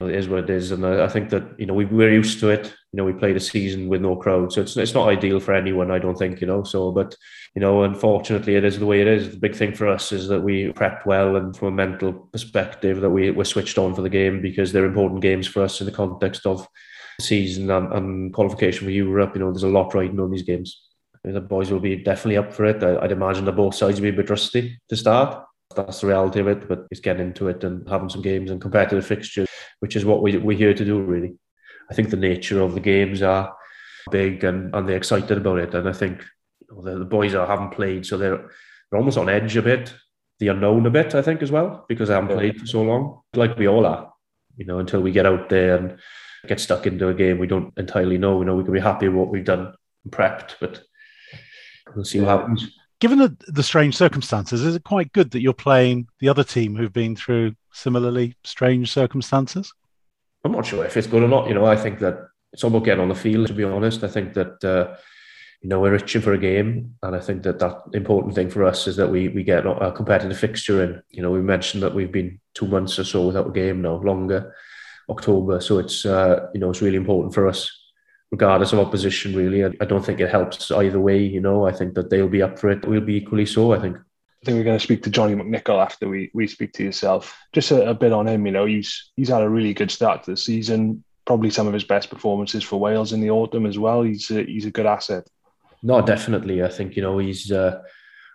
it 0.00 0.14
is 0.14 0.28
what 0.28 0.40
it 0.40 0.50
is, 0.50 0.72
and 0.72 0.84
I, 0.84 1.06
think 1.06 1.30
that 1.30 1.58
you 1.58 1.66
know 1.66 1.74
we, 1.74 1.84
we're 1.84 2.12
used 2.12 2.40
to 2.40 2.48
it. 2.48 2.66
You 2.92 2.96
know, 2.96 3.04
we 3.04 3.12
played 3.12 3.36
a 3.36 3.40
season 3.40 3.88
with 3.88 4.00
no 4.00 4.16
crowd, 4.16 4.52
so 4.52 4.60
it's 4.60 4.76
it's 4.76 4.94
not 4.94 5.08
ideal 5.08 5.38
for 5.38 5.54
anyone. 5.54 5.92
I 5.92 6.00
don't 6.00 6.18
think 6.18 6.40
you 6.40 6.48
know. 6.48 6.64
So, 6.64 6.90
but 6.90 7.14
you 7.54 7.60
know, 7.60 7.84
unfortunately, 7.84 8.56
it 8.56 8.64
is 8.64 8.78
the 8.78 8.86
way 8.86 9.00
it 9.00 9.06
is. 9.06 9.30
The 9.30 9.36
big 9.36 9.54
thing 9.54 9.72
for 9.72 9.86
us 9.86 10.10
is 10.10 10.26
that 10.28 10.42
we 10.42 10.72
prepped 10.72 11.06
well, 11.06 11.36
and 11.36 11.56
from 11.56 11.68
a 11.68 11.72
mental 11.72 12.12
perspective, 12.12 13.00
that 13.02 13.10
we 13.10 13.30
were 13.30 13.44
switched 13.44 13.78
on 13.78 13.94
for 13.94 14.02
the 14.02 14.08
game 14.08 14.42
because 14.42 14.72
they're 14.72 14.84
important 14.84 15.22
games 15.22 15.46
for 15.46 15.62
us 15.62 15.80
in 15.80 15.86
the 15.86 15.92
context 15.92 16.44
of 16.44 16.66
season 17.20 17.70
and, 17.70 17.92
and 17.92 18.34
qualification 18.34 18.86
for 18.86 18.90
Europe. 18.90 19.34
You 19.34 19.40
know, 19.40 19.52
there's 19.52 19.62
a 19.62 19.68
lot 19.68 19.94
riding 19.94 20.18
on 20.18 20.30
these 20.30 20.42
games. 20.42 20.82
The 21.22 21.40
boys 21.40 21.70
will 21.70 21.80
be 21.80 21.96
definitely 21.96 22.36
up 22.36 22.52
for 22.52 22.64
it. 22.66 22.82
I, 22.82 23.00
would 23.00 23.12
imagine 23.12 23.44
that 23.44 23.52
both 23.52 23.74
sides 23.74 24.00
will 24.00 24.10
be 24.10 24.16
a 24.16 24.20
bit 24.22 24.28
rusty 24.28 24.78
to 24.88 24.96
start. 24.96 25.44
That's 25.74 26.00
the 26.00 26.08
reality 26.08 26.40
of 26.40 26.48
it, 26.48 26.68
but 26.68 26.86
it's 26.90 27.00
getting 27.00 27.26
into 27.26 27.48
it 27.48 27.64
and 27.64 27.88
having 27.88 28.08
some 28.08 28.22
games 28.22 28.50
and 28.50 28.60
competitive 28.60 29.06
fixtures, 29.06 29.48
which 29.80 29.96
is 29.96 30.04
what 30.04 30.22
we, 30.22 30.36
we're 30.36 30.56
here 30.56 30.74
to 30.74 30.84
do, 30.84 31.00
really. 31.00 31.36
I 31.90 31.94
think 31.94 32.10
the 32.10 32.16
nature 32.16 32.60
of 32.60 32.74
the 32.74 32.80
games 32.80 33.22
are 33.22 33.54
big 34.10 34.44
and, 34.44 34.74
and 34.74 34.88
they're 34.88 34.96
excited 34.96 35.38
about 35.38 35.58
it. 35.58 35.74
And 35.74 35.88
I 35.88 35.92
think 35.92 36.24
you 36.60 36.76
know, 36.76 36.82
the, 36.82 36.98
the 37.00 37.04
boys 37.04 37.34
are 37.34 37.46
haven't 37.46 37.70
played, 37.70 38.06
so 38.06 38.16
they're 38.16 38.50
they're 38.90 38.98
almost 38.98 39.18
on 39.18 39.28
edge 39.28 39.56
a 39.56 39.62
bit, 39.62 39.94
the 40.38 40.48
unknown 40.48 40.86
a 40.86 40.90
bit, 40.90 41.14
I 41.14 41.22
think, 41.22 41.42
as 41.42 41.50
well, 41.50 41.84
because 41.88 42.08
they 42.08 42.14
haven't 42.14 42.30
yeah. 42.30 42.36
played 42.36 42.60
for 42.60 42.66
so 42.66 42.82
long. 42.82 43.20
Like 43.34 43.56
we 43.56 43.68
all 43.68 43.86
are, 43.86 44.12
you 44.56 44.66
know, 44.66 44.78
until 44.78 45.00
we 45.00 45.12
get 45.12 45.26
out 45.26 45.48
there 45.48 45.76
and 45.76 45.98
get 46.46 46.60
stuck 46.60 46.86
into 46.86 47.08
a 47.08 47.14
game 47.14 47.38
we 47.38 47.46
don't 47.46 47.72
entirely 47.78 48.18
know. 48.18 48.38
You 48.38 48.44
know, 48.44 48.54
we 48.54 48.64
can 48.64 48.72
be 48.72 48.80
happy 48.80 49.08
with 49.08 49.16
what 49.16 49.30
we've 49.30 49.44
done 49.44 49.74
and 50.04 50.12
prepped, 50.12 50.54
but 50.60 50.82
we'll 51.94 52.04
see 52.04 52.20
what 52.20 52.38
happens. 52.38 52.70
Given 53.04 53.18
the, 53.18 53.36
the 53.48 53.62
strange 53.62 53.94
circumstances, 53.94 54.62
is 54.62 54.76
it 54.76 54.82
quite 54.82 55.12
good 55.12 55.32
that 55.32 55.42
you're 55.42 55.52
playing 55.52 56.08
the 56.20 56.30
other 56.30 56.42
team 56.42 56.74
who've 56.74 56.90
been 56.90 57.14
through 57.14 57.54
similarly 57.70 58.34
strange 58.44 58.90
circumstances? 58.90 59.74
I'm 60.42 60.52
not 60.52 60.64
sure 60.64 60.86
if 60.86 60.96
it's 60.96 61.06
good 61.06 61.22
or 61.22 61.28
not. 61.28 61.46
You 61.46 61.52
know, 61.52 61.66
I 61.66 61.76
think 61.76 61.98
that 61.98 62.28
it's 62.54 62.64
all 62.64 62.70
about 62.70 62.86
getting 62.86 63.02
on 63.02 63.10
the 63.10 63.14
field. 63.14 63.48
To 63.48 63.52
be 63.52 63.62
honest, 63.62 64.04
I 64.04 64.08
think 64.08 64.32
that 64.32 64.64
uh, 64.64 64.96
you 65.60 65.68
know 65.68 65.80
we're 65.80 65.96
itching 65.96 66.22
for 66.22 66.32
a 66.32 66.38
game, 66.38 66.94
and 67.02 67.14
I 67.14 67.20
think 67.20 67.42
that 67.42 67.58
that 67.58 67.82
important 67.92 68.34
thing 68.36 68.48
for 68.48 68.64
us 68.64 68.86
is 68.86 68.96
that 68.96 69.10
we 69.10 69.28
we 69.28 69.44
get 69.44 69.66
a 69.66 69.92
competitive 69.92 70.38
fixture 70.38 70.82
in. 70.82 71.02
You 71.10 71.20
know, 71.20 71.30
we 71.30 71.42
mentioned 71.42 71.82
that 71.82 71.94
we've 71.94 72.10
been 72.10 72.40
two 72.54 72.68
months 72.68 72.98
or 72.98 73.04
so 73.04 73.26
without 73.26 73.48
a 73.48 73.52
game 73.52 73.82
now, 73.82 73.96
longer, 73.96 74.54
October. 75.10 75.60
So 75.60 75.78
it's 75.78 76.06
uh, 76.06 76.46
you 76.54 76.60
know 76.60 76.70
it's 76.70 76.80
really 76.80 76.96
important 76.96 77.34
for 77.34 77.48
us, 77.48 77.70
regardless 78.34 78.72
of 78.72 78.80
opposition. 78.80 79.34
Really, 79.34 79.64
I, 79.64 79.84
don't 79.84 80.04
think 80.04 80.20
it 80.20 80.30
helps 80.30 80.70
either 80.72 81.00
way. 81.00 81.22
You 81.22 81.40
know, 81.40 81.66
I 81.66 81.72
think 81.72 81.94
that 81.94 82.10
they'll 82.10 82.28
be 82.28 82.42
up 82.42 82.58
for 82.58 82.68
it. 82.70 82.86
We'll 82.86 83.00
be 83.00 83.16
equally 83.16 83.46
so. 83.46 83.72
I 83.72 83.78
think. 83.78 83.96
I 83.96 84.44
think 84.44 84.58
we're 84.58 84.64
going 84.64 84.78
to 84.78 84.84
speak 84.84 85.02
to 85.04 85.10
Johnny 85.10 85.34
McNicholl 85.34 85.82
after 85.82 86.06
we, 86.06 86.30
we 86.34 86.46
speak 86.46 86.74
to 86.74 86.84
yourself. 86.84 87.34
Just 87.54 87.70
a, 87.70 87.88
a, 87.88 87.94
bit 87.94 88.12
on 88.12 88.28
him, 88.28 88.44
you 88.44 88.52
know, 88.52 88.66
he's 88.66 89.10
he's 89.16 89.30
had 89.30 89.42
a 89.42 89.48
really 89.48 89.72
good 89.72 89.90
start 89.90 90.24
to 90.24 90.32
the 90.32 90.36
season. 90.36 91.02
Probably 91.24 91.48
some 91.48 91.66
of 91.66 91.72
his 91.72 91.84
best 91.84 92.10
performances 92.10 92.62
for 92.62 92.78
Wales 92.78 93.14
in 93.14 93.22
the 93.22 93.30
autumn 93.30 93.64
as 93.64 93.78
well. 93.78 94.02
He's 94.02 94.30
a, 94.30 94.42
he's 94.42 94.66
a 94.66 94.70
good 94.70 94.84
asset. 94.84 95.26
No, 95.82 96.02
definitely. 96.02 96.62
I 96.62 96.68
think 96.68 96.96
you 96.96 97.02
know 97.02 97.18
he's 97.18 97.50
uh, 97.52 97.80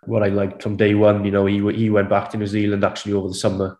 what 0.06 0.24
I 0.24 0.30
liked 0.30 0.64
from 0.64 0.78
day 0.78 0.96
one. 0.96 1.26
You 1.26 1.32
know, 1.32 1.46
he 1.46 1.58
he 1.74 1.90
went 1.90 2.10
back 2.10 2.30
to 2.30 2.38
New 2.38 2.48
Zealand 2.48 2.84
actually 2.84 3.14
over 3.14 3.28
the 3.28 3.44
summer, 3.46 3.80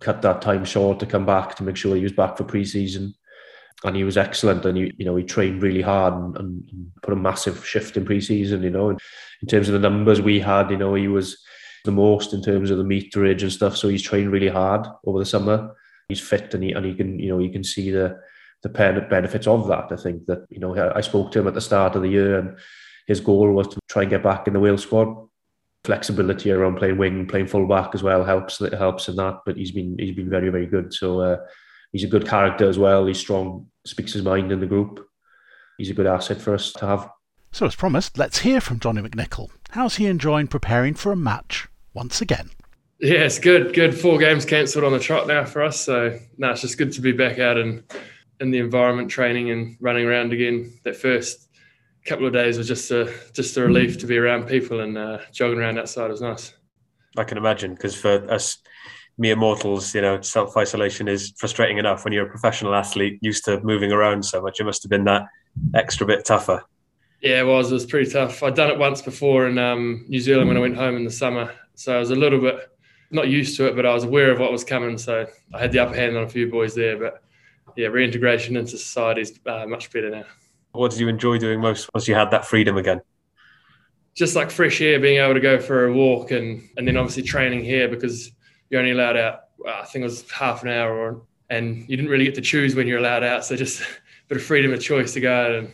cut 0.00 0.22
that 0.22 0.42
time 0.42 0.64
short 0.64 0.98
to 1.00 1.06
come 1.06 1.26
back 1.26 1.54
to 1.56 1.62
make 1.62 1.76
sure 1.76 1.94
he 1.94 2.02
was 2.02 2.12
back 2.12 2.36
for 2.36 2.44
pre-season. 2.44 3.14
And 3.84 3.96
he 3.96 4.04
was 4.04 4.16
excellent. 4.16 4.64
And 4.64 4.76
he, 4.76 4.92
you 4.96 5.04
know, 5.04 5.16
he 5.16 5.24
trained 5.24 5.62
really 5.62 5.82
hard 5.82 6.14
and, 6.14 6.36
and 6.36 6.90
put 7.02 7.12
a 7.12 7.16
massive 7.16 7.66
shift 7.66 7.96
in 7.96 8.04
pre-season. 8.04 8.62
You 8.62 8.70
know, 8.70 8.90
and 8.90 9.00
in 9.42 9.48
terms 9.48 9.68
of 9.68 9.74
the 9.74 9.88
numbers 9.88 10.20
we 10.20 10.40
had, 10.40 10.70
you 10.70 10.76
know, 10.76 10.94
he 10.94 11.08
was 11.08 11.38
the 11.84 11.92
most 11.92 12.32
in 12.32 12.42
terms 12.42 12.70
of 12.70 12.78
the 12.78 12.84
meterage 12.84 13.42
and 13.42 13.52
stuff. 13.52 13.76
So 13.76 13.88
he's 13.88 14.02
trained 14.02 14.32
really 14.32 14.48
hard 14.48 14.86
over 15.04 15.18
the 15.18 15.26
summer. 15.26 15.74
He's 16.08 16.20
fit 16.20 16.54
and 16.54 16.62
he 16.62 16.72
and 16.72 16.84
he 16.84 16.94
can, 16.94 17.18
you 17.18 17.28
know, 17.28 17.38
you 17.38 17.50
can 17.50 17.64
see 17.64 17.90
the 17.90 18.18
the 18.62 18.68
benefits 18.68 19.46
of 19.46 19.68
that. 19.68 19.92
I 19.92 19.96
think 19.96 20.26
that 20.26 20.46
you 20.50 20.58
know 20.58 20.92
I 20.94 21.00
spoke 21.00 21.30
to 21.32 21.40
him 21.40 21.48
at 21.48 21.54
the 21.54 21.60
start 21.60 21.94
of 21.96 22.02
the 22.02 22.08
year, 22.08 22.38
and 22.38 22.58
his 23.06 23.20
goal 23.20 23.52
was 23.52 23.68
to 23.68 23.80
try 23.88 24.02
and 24.02 24.10
get 24.10 24.22
back 24.22 24.46
in 24.46 24.52
the 24.54 24.60
Wales 24.60 24.82
squad. 24.82 25.28
Flexibility 25.84 26.50
around 26.50 26.76
playing 26.76 26.98
wing, 26.98 27.26
playing 27.26 27.46
fullback 27.46 27.94
as 27.94 28.02
well 28.02 28.24
helps. 28.24 28.58
Helps 28.58 29.08
in 29.08 29.16
that. 29.16 29.40
But 29.46 29.56
he's 29.56 29.70
been 29.70 29.96
he's 29.98 30.16
been 30.16 30.28
very 30.28 30.50
very 30.50 30.66
good. 30.66 30.92
So 30.92 31.20
uh, 31.20 31.36
he's 31.92 32.04
a 32.04 32.08
good 32.08 32.26
character 32.26 32.68
as 32.68 32.78
well. 32.78 33.06
He's 33.06 33.18
strong, 33.18 33.66
speaks 33.86 34.12
his 34.12 34.22
mind 34.22 34.52
in 34.52 34.60
the 34.60 34.66
group. 34.66 35.06
He's 35.76 35.90
a 35.90 35.94
good 35.94 36.06
asset 36.06 36.40
for 36.40 36.54
us 36.54 36.72
to 36.74 36.86
have. 36.86 37.10
So, 37.52 37.66
as 37.66 37.74
promised, 37.74 38.18
let's 38.18 38.40
hear 38.40 38.60
from 38.60 38.80
Johnny 38.80 39.00
McNicholl. 39.00 39.50
How's 39.70 39.96
he 39.96 40.06
enjoying 40.06 40.48
preparing 40.48 40.94
for 40.94 41.12
a 41.12 41.16
match 41.16 41.68
once 41.94 42.20
again? 42.20 42.50
Yeah, 43.00 43.20
it's 43.20 43.38
good. 43.38 43.74
Good. 43.74 43.98
Four 43.98 44.18
games 44.18 44.44
cancelled 44.44 44.84
on 44.84 44.92
the 44.92 44.98
trot 44.98 45.28
now 45.28 45.44
for 45.44 45.62
us. 45.62 45.80
So, 45.80 46.18
no, 46.36 46.50
it's 46.50 46.62
just 46.62 46.78
good 46.78 46.92
to 46.92 47.00
be 47.00 47.12
back 47.12 47.38
out 47.38 47.56
and 47.56 47.84
in 48.40 48.50
the 48.50 48.58
environment, 48.58 49.10
training 49.10 49.50
and 49.50 49.76
running 49.80 50.06
around 50.06 50.32
again. 50.32 50.72
That 50.84 50.96
first 50.96 51.48
couple 52.04 52.26
of 52.26 52.32
days 52.32 52.56
was 52.56 52.68
just 52.68 52.90
a 52.90 53.12
just 53.32 53.56
a 53.56 53.62
relief 53.62 53.98
to 53.98 54.06
be 54.06 54.16
around 54.16 54.48
people 54.48 54.80
and 54.80 54.96
uh, 54.96 55.18
jogging 55.32 55.58
around 55.58 55.78
outside 55.78 56.10
was 56.10 56.20
nice. 56.20 56.54
I 57.16 57.24
can 57.24 57.38
imagine 57.38 57.74
because 57.74 57.94
for 57.94 58.30
us 58.30 58.58
mere 59.18 59.36
mortals, 59.36 59.94
you 59.94 60.00
know, 60.00 60.20
self 60.20 60.56
isolation 60.56 61.08
is 61.08 61.32
frustrating 61.36 61.78
enough 61.78 62.04
when 62.04 62.12
you're 62.12 62.26
a 62.26 62.30
professional 62.30 62.74
athlete 62.74 63.18
used 63.20 63.44
to 63.44 63.60
moving 63.60 63.92
around 63.92 64.24
so 64.24 64.40
much. 64.40 64.60
It 64.60 64.64
must 64.64 64.82
have 64.84 64.90
been 64.90 65.04
that 65.04 65.26
extra 65.74 66.06
bit 66.06 66.24
tougher. 66.24 66.62
Yeah, 67.20 67.40
it 67.40 67.46
was. 67.46 67.70
It 67.70 67.74
was 67.74 67.86
pretty 67.86 68.10
tough. 68.10 68.42
I'd 68.42 68.54
done 68.54 68.70
it 68.70 68.78
once 68.78 69.02
before 69.02 69.48
in 69.48 69.58
um, 69.58 70.04
New 70.08 70.20
Zealand 70.20 70.48
when 70.48 70.56
I 70.56 70.60
went 70.60 70.76
home 70.76 70.96
in 70.96 71.04
the 71.04 71.10
summer, 71.10 71.52
so 71.74 71.96
I 71.96 71.98
was 71.98 72.10
a 72.10 72.16
little 72.16 72.40
bit 72.40 72.70
not 73.10 73.28
used 73.28 73.56
to 73.56 73.66
it, 73.66 73.74
but 73.74 73.86
I 73.86 73.94
was 73.94 74.04
aware 74.04 74.30
of 74.30 74.38
what 74.38 74.52
was 74.52 74.64
coming. 74.64 74.98
So 74.98 75.26
I 75.52 75.58
had 75.58 75.72
the 75.72 75.78
upper 75.78 75.94
hand 75.94 76.16
on 76.16 76.24
a 76.24 76.28
few 76.28 76.50
boys 76.50 76.74
there, 76.74 76.98
but 76.98 77.22
yeah, 77.76 77.88
reintegration 77.88 78.56
into 78.56 78.76
society 78.76 79.22
is 79.22 79.40
uh, 79.46 79.66
much 79.66 79.90
better 79.90 80.10
now. 80.10 80.24
What 80.72 80.90
did 80.90 81.00
you 81.00 81.08
enjoy 81.08 81.38
doing 81.38 81.60
most 81.60 81.88
once 81.94 82.06
you 82.06 82.14
had 82.14 82.30
that 82.30 82.44
freedom 82.44 82.76
again? 82.76 83.00
Just 84.14 84.36
like 84.36 84.50
fresh 84.50 84.80
air, 84.80 85.00
being 85.00 85.20
able 85.20 85.34
to 85.34 85.40
go 85.40 85.58
for 85.58 85.86
a 85.86 85.92
walk, 85.92 86.30
and 86.30 86.68
and 86.76 86.86
then 86.86 86.96
obviously 86.96 87.22
training 87.22 87.64
here 87.64 87.88
because 87.88 88.32
you're 88.70 88.80
only 88.80 88.92
allowed 88.92 89.16
out. 89.16 89.44
I 89.66 89.84
think 89.84 90.02
it 90.02 90.06
was 90.06 90.30
half 90.30 90.62
an 90.62 90.68
hour, 90.68 90.96
or, 90.96 91.22
and 91.50 91.88
you 91.88 91.96
didn't 91.96 92.10
really 92.10 92.24
get 92.24 92.34
to 92.36 92.40
choose 92.40 92.74
when 92.74 92.86
you're 92.86 92.98
allowed 92.98 93.24
out. 93.24 93.44
So 93.44 93.56
just 93.56 93.80
a 93.82 93.84
bit 94.28 94.38
of 94.38 94.44
freedom 94.44 94.72
of 94.72 94.80
choice 94.80 95.12
to 95.14 95.20
go 95.20 95.32
out 95.32 95.52
and 95.52 95.72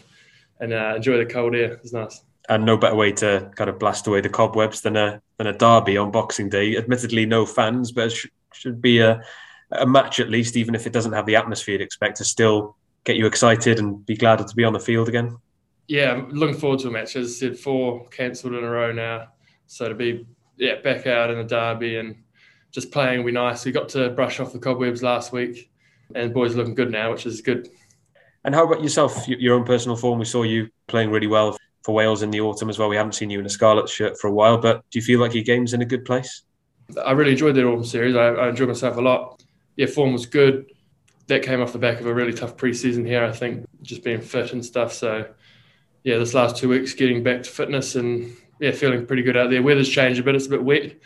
and 0.61 0.72
uh, 0.72 0.94
enjoy 0.96 1.18
the 1.18 1.26
cold 1.26 1.54
air. 1.54 1.72
It 1.72 1.83
was 1.83 1.92
nice. 1.92 2.22
And 2.48 2.64
no 2.64 2.76
better 2.76 2.94
way 2.94 3.11
to 3.12 3.50
kind 3.57 3.70
of 3.70 3.78
blast 3.78 4.07
away 4.07 4.20
the 4.20 4.28
cobwebs 4.28 4.83
than 4.83 4.96
a 4.96 5.20
than 5.38 5.46
a 5.46 5.52
derby 5.52 5.96
on 5.96 6.11
Boxing 6.11 6.48
Day. 6.48 6.76
Admittedly, 6.76 7.26
no 7.26 7.46
fans, 7.46 7.92
but 7.92 8.07
it 8.07 8.12
should, 8.12 8.30
should 8.52 8.83
be 8.83 9.00
a 9.00 9.20
a 9.72 9.87
match 9.87 10.20
at 10.20 10.30
least, 10.30 10.57
even 10.57 10.74
if 10.74 10.87
it 10.87 10.92
doesn't 10.92 11.12
have 11.12 11.26
the 11.26 11.37
atmosphere 11.37 11.72
you'd 11.72 11.80
expect, 11.80 12.18
to 12.18 12.24
still 12.24 12.76
get 13.04 13.16
you 13.16 13.26
excited 13.26 13.78
and 13.78 14.04
be 14.07 14.16
glad 14.16 14.46
to 14.46 14.54
be 14.54 14.64
on 14.64 14.72
the 14.72 14.80
field 14.80 15.09
again? 15.09 15.37
Yeah, 15.88 16.12
I'm 16.12 16.30
looking 16.30 16.57
forward 16.57 16.80
to 16.80 16.88
a 16.88 16.90
match. 16.90 17.16
As 17.16 17.28
I 17.28 17.35
said, 17.35 17.59
four 17.59 18.07
cancelled 18.09 18.54
in 18.54 18.64
a 18.64 18.70
row 18.70 18.92
now, 18.92 19.28
so 19.66 19.88
to 19.88 19.94
be 19.94 20.26
yeah 20.57 20.76
back 20.76 21.07
out 21.07 21.30
in 21.30 21.38
the 21.38 21.44
derby 21.44 21.96
and 21.96 22.16
just 22.74 22.90
playing 22.90 23.18
will 23.20 23.26
be 23.26 23.32
nice. 23.32 23.64
We 23.64 23.72
got 23.72 23.88
to 23.90 24.10
brush 24.10 24.40
off 24.40 24.52
the 24.52 24.58
cobwebs 24.58 25.02
last 25.02 25.32
week, 25.32 25.70
and 26.14 26.30
the 26.30 26.34
boys 26.34 26.54
are 26.54 26.58
looking 26.58 26.74
good 26.74 26.90
now, 26.90 27.12
which 27.12 27.24
is 27.24 27.40
good. 27.40 27.68
And 28.44 28.54
how 28.54 28.66
about 28.66 28.82
yourself? 28.82 29.26
Your 29.28 29.54
own 29.54 29.64
personal 29.64 29.96
form? 29.96 30.18
We 30.18 30.26
saw 30.26 30.42
you 30.42 30.68
playing 30.88 31.10
really 31.10 31.28
well 31.28 31.56
for 31.82 31.94
Wales 31.94 32.22
in 32.22 32.30
the 32.30 32.40
autumn 32.40 32.68
as 32.68 32.78
well. 32.78 32.88
We 32.88 32.96
haven't 32.96 33.12
seen 33.12 33.30
you 33.30 33.40
in 33.40 33.46
a 33.46 33.50
scarlet 33.50 33.88
shirt 33.88 34.18
for 34.18 34.28
a 34.28 34.32
while, 34.32 34.58
but 34.58 34.84
do 34.90 34.98
you 34.98 35.04
feel 35.04 35.20
like 35.20 35.32
your 35.32 35.44
game's 35.44 35.72
in 35.72 35.80
a 35.80 35.87
good 35.87 36.04
place? 36.04 36.42
I 37.02 37.12
really 37.12 37.32
enjoyed 37.32 37.54
the 37.54 37.64
autumn 37.64 37.84
series. 37.84 38.16
I, 38.16 38.26
I 38.26 38.48
enjoyed 38.50 38.68
myself 38.68 38.98
a 38.98 39.00
lot 39.00 39.42
yeah, 39.76 39.87
form 39.87 40.12
was 40.12 40.26
good. 40.26 40.70
That 41.26 41.42
came 41.42 41.60
off 41.60 41.72
the 41.72 41.78
back 41.78 42.00
of 42.00 42.06
a 42.06 42.14
really 42.14 42.34
tough 42.34 42.56
preseason 42.56 43.06
here, 43.06 43.24
I 43.24 43.32
think, 43.32 43.66
just 43.82 44.04
being 44.04 44.20
fit 44.20 44.52
and 44.52 44.64
stuff. 44.64 44.92
So, 44.92 45.26
yeah, 46.02 46.18
this 46.18 46.34
last 46.34 46.56
two 46.56 46.68
weeks 46.68 46.92
getting 46.94 47.22
back 47.22 47.42
to 47.44 47.50
fitness 47.50 47.94
and 47.94 48.37
yeah, 48.60 48.72
feeling 48.72 49.06
pretty 49.06 49.22
good 49.22 49.37
out 49.37 49.50
there. 49.50 49.62
Weather's 49.62 49.88
changed 49.88 50.20
a 50.20 50.22
bit; 50.22 50.34
it's 50.34 50.46
a 50.46 50.50
bit 50.50 50.62
wet, 50.62 50.96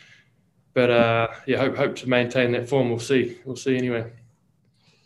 but 0.78 0.90
uh, 0.90 1.26
yeah, 1.44 1.56
hope 1.56 1.76
hope 1.76 1.96
to 1.96 2.08
maintain 2.08 2.52
that 2.52 2.68
form. 2.68 2.88
We'll 2.88 3.00
see. 3.00 3.36
We'll 3.44 3.56
see 3.56 3.76
anyway. 3.76 4.12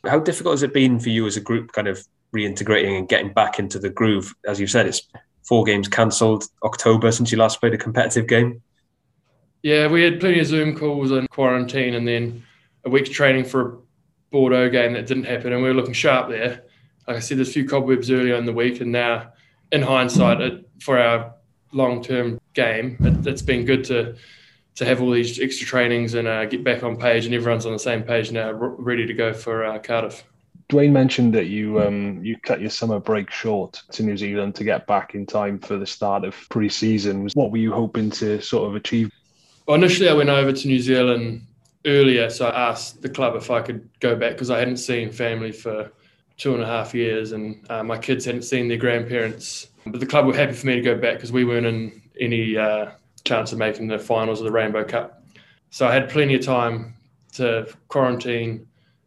How 0.04 0.18
difficult 0.18 0.52
has 0.52 0.62
it 0.62 0.74
been 0.74 1.00
for 1.00 1.08
you 1.08 1.26
as 1.26 1.38
a 1.38 1.40
group, 1.40 1.72
kind 1.72 1.88
of 1.88 2.06
reintegrating 2.36 2.98
and 2.98 3.08
getting 3.08 3.32
back 3.32 3.58
into 3.58 3.78
the 3.78 3.88
groove? 3.88 4.34
As 4.46 4.60
you 4.60 4.66
said, 4.66 4.86
it's 4.86 5.08
four 5.48 5.64
games 5.64 5.88
cancelled 5.88 6.44
October 6.62 7.10
since 7.10 7.32
you 7.32 7.38
last 7.38 7.58
played 7.58 7.72
a 7.72 7.78
competitive 7.78 8.26
game. 8.26 8.60
Yeah, 9.62 9.86
we 9.86 10.02
had 10.02 10.20
plenty 10.20 10.40
of 10.40 10.46
Zoom 10.46 10.76
calls 10.76 11.10
and 11.10 11.26
quarantine, 11.30 11.94
and 11.94 12.06
then 12.06 12.44
a 12.84 12.90
week's 12.90 13.08
training 13.08 13.46
for 13.46 13.60
a 13.62 13.78
Bordeaux 14.30 14.68
game 14.68 14.92
that 14.92 15.06
didn't 15.06 15.24
happen, 15.24 15.54
and 15.54 15.62
we 15.62 15.68
were 15.68 15.74
looking 15.74 15.94
sharp 15.94 16.28
there. 16.28 16.64
Like 17.08 17.16
I 17.16 17.20
said, 17.20 17.38
there's 17.38 17.48
a 17.48 17.52
few 17.52 17.66
cobwebs 17.66 18.10
earlier 18.10 18.34
in 18.34 18.44
the 18.44 18.52
week, 18.52 18.82
and 18.82 18.92
now, 18.92 19.32
in 19.70 19.80
hindsight, 19.80 20.42
it, 20.42 20.68
for 20.82 20.98
our 20.98 21.32
long-term 21.72 22.42
game, 22.52 22.98
it, 23.00 23.24
has 23.24 23.40
been 23.40 23.64
good 23.64 23.84
to 23.84 24.16
to 24.74 24.84
have 24.84 25.02
all 25.02 25.10
these 25.10 25.40
extra 25.40 25.66
trainings 25.66 26.14
and 26.14 26.26
uh, 26.26 26.44
get 26.46 26.64
back 26.64 26.82
on 26.82 26.96
page, 26.96 27.26
and 27.26 27.34
everyone's 27.34 27.66
on 27.66 27.72
the 27.72 27.78
same 27.78 28.02
page 28.02 28.32
now, 28.32 28.52
ready 28.52 29.06
to 29.06 29.14
go 29.14 29.32
for 29.32 29.64
uh, 29.64 29.78
Cardiff. 29.78 30.24
Dwayne 30.68 30.92
mentioned 30.92 31.34
that 31.34 31.46
you 31.46 31.82
um, 31.82 32.24
you 32.24 32.38
cut 32.38 32.60
your 32.60 32.70
summer 32.70 32.98
break 32.98 33.30
short 33.30 33.82
to 33.92 34.02
New 34.02 34.16
Zealand 34.16 34.54
to 34.54 34.64
get 34.64 34.86
back 34.86 35.14
in 35.14 35.26
time 35.26 35.58
for 35.58 35.76
the 35.76 35.86
start 35.86 36.24
of 36.24 36.34
pre-season. 36.48 37.28
What 37.34 37.50
were 37.50 37.58
you 37.58 37.72
hoping 37.72 38.10
to 38.12 38.40
sort 38.40 38.68
of 38.68 38.74
achieve? 38.74 39.10
Well, 39.66 39.76
initially, 39.76 40.08
I 40.08 40.14
went 40.14 40.30
over 40.30 40.50
to 40.50 40.68
New 40.68 40.80
Zealand 40.80 41.42
earlier, 41.84 42.30
so 42.30 42.46
I 42.46 42.70
asked 42.70 43.02
the 43.02 43.10
club 43.10 43.36
if 43.36 43.50
I 43.50 43.60
could 43.60 43.86
go 44.00 44.16
back 44.16 44.32
because 44.32 44.50
I 44.50 44.58
hadn't 44.58 44.78
seen 44.78 45.12
family 45.12 45.52
for 45.52 45.92
two 46.38 46.54
and 46.54 46.62
a 46.62 46.66
half 46.66 46.94
years, 46.94 47.32
and 47.32 47.64
uh, 47.70 47.82
my 47.82 47.98
kids 47.98 48.24
hadn't 48.24 48.42
seen 48.42 48.68
their 48.68 48.78
grandparents. 48.78 49.68
But 49.84 50.00
the 50.00 50.06
club 50.06 50.26
were 50.26 50.34
happy 50.34 50.54
for 50.54 50.66
me 50.66 50.76
to 50.76 50.80
go 50.80 50.96
back 50.96 51.14
because 51.14 51.32
we 51.32 51.44
weren't 51.44 51.66
in 51.66 52.02
any 52.18 52.56
uh, 52.56 52.92
chance 53.24 53.52
of 53.52 53.58
making 53.58 53.88
the 53.88 53.98
finals 53.98 54.40
of 54.40 54.44
the 54.44 54.52
Rainbow 54.52 54.84
Cup. 54.84 55.24
So 55.70 55.86
I 55.86 55.94
had 55.94 56.08
plenty 56.08 56.34
of 56.34 56.44
time 56.44 56.94
to 57.34 57.66
quarantine. 57.88 58.66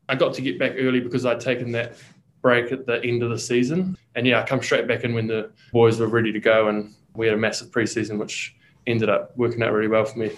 I 0.10 0.16
got 0.16 0.34
to 0.36 0.42
get 0.42 0.58
back 0.58 0.74
early 0.78 1.00
because 1.00 1.26
I'd 1.26 1.40
taken 1.40 1.72
that 1.74 1.96
break 2.42 2.72
at 2.72 2.86
the 2.86 3.04
end 3.04 3.24
of 3.24 3.30
the 3.30 3.40
season. 3.40 3.98
And 4.16 4.26
yeah, 4.26 4.42
I 4.42 4.46
come 4.46 4.62
straight 4.62 4.88
back 4.88 5.04
in 5.04 5.14
when 5.14 5.28
the 5.28 5.52
boys 5.72 6.00
were 6.00 6.08
ready 6.08 6.32
to 6.32 6.40
go, 6.40 6.70
and 6.70 6.94
we 7.16 7.28
had 7.28 7.36
a 7.36 7.40
massive 7.40 7.70
preseason, 7.70 8.18
which 8.18 8.56
ended 8.88 9.10
up 9.10 9.36
working 9.38 9.62
out 9.64 9.74
really 9.74 9.88
well 9.88 10.06
for 10.06 10.20
me 10.20 10.32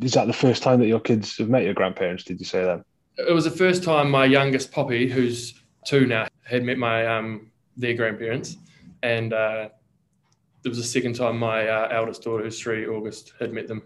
is 0.00 0.12
that 0.12 0.26
the 0.26 0.32
first 0.32 0.62
time 0.62 0.80
that 0.80 0.86
your 0.86 1.00
kids 1.00 1.38
have 1.38 1.48
met 1.48 1.64
your 1.64 1.74
grandparents? 1.74 2.24
Did 2.24 2.38
you 2.38 2.46
say 2.46 2.64
that? 2.64 2.84
It 3.16 3.32
was 3.32 3.44
the 3.44 3.50
first 3.50 3.82
time 3.82 4.10
my 4.10 4.26
youngest 4.26 4.72
Poppy, 4.72 5.08
who's 5.08 5.62
two 5.84 6.06
now, 6.06 6.28
had 6.44 6.64
met 6.64 6.78
my 6.78 7.06
um, 7.06 7.50
their 7.76 7.94
grandparents, 7.94 8.56
and 9.02 9.32
uh, 9.32 9.70
it 10.66 10.68
was 10.70 10.78
the 10.78 10.84
second 10.84 11.14
time 11.14 11.38
my 11.38 11.68
uh, 11.68 11.88
eldest 11.90 12.22
daughter, 12.22 12.44
who's 12.44 12.60
three, 12.60 12.86
August, 12.86 13.32
had 13.38 13.52
met 13.52 13.68
them. 13.68 13.82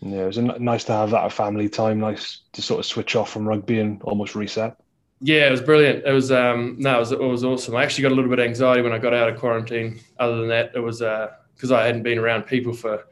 Yeah, 0.00 0.24
it 0.24 0.26
was 0.26 0.38
nice 0.38 0.84
to 0.84 0.92
have 0.92 1.10
that 1.10 1.32
family 1.32 1.68
time. 1.68 2.00
Nice 2.00 2.40
to 2.52 2.62
sort 2.62 2.80
of 2.80 2.86
switch 2.86 3.16
off 3.16 3.30
from 3.30 3.48
rugby 3.48 3.80
and 3.80 4.02
almost 4.02 4.34
reset. 4.34 4.76
Yeah, 5.20 5.46
it 5.46 5.50
was 5.50 5.62
brilliant. 5.62 6.04
It 6.04 6.12
was 6.12 6.30
um, 6.30 6.76
no, 6.78 6.96
it 6.96 7.00
was, 7.00 7.12
it 7.12 7.20
was 7.20 7.44
awesome. 7.44 7.76
I 7.76 7.84
actually 7.84 8.02
got 8.02 8.12
a 8.12 8.14
little 8.14 8.28
bit 8.28 8.38
of 8.38 8.46
anxiety 8.46 8.82
when 8.82 8.92
I 8.92 8.98
got 8.98 9.14
out 9.14 9.28
of 9.28 9.38
quarantine. 9.38 10.00
Other 10.18 10.36
than 10.36 10.48
that, 10.48 10.72
it 10.74 10.80
was 10.80 10.98
because 10.98 11.72
uh, 11.72 11.76
I 11.76 11.86
hadn't 11.86 12.02
been 12.02 12.18
around 12.18 12.42
people 12.42 12.74
for 12.74 13.04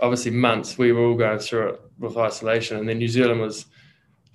obviously 0.00 0.30
months 0.30 0.78
we 0.78 0.92
were 0.92 1.04
all 1.04 1.14
going 1.14 1.38
through 1.38 1.70
it 1.70 1.80
with 1.98 2.16
isolation, 2.16 2.78
and 2.78 2.88
then 2.88 2.98
New 2.98 3.08
Zealand 3.08 3.40
was 3.40 3.66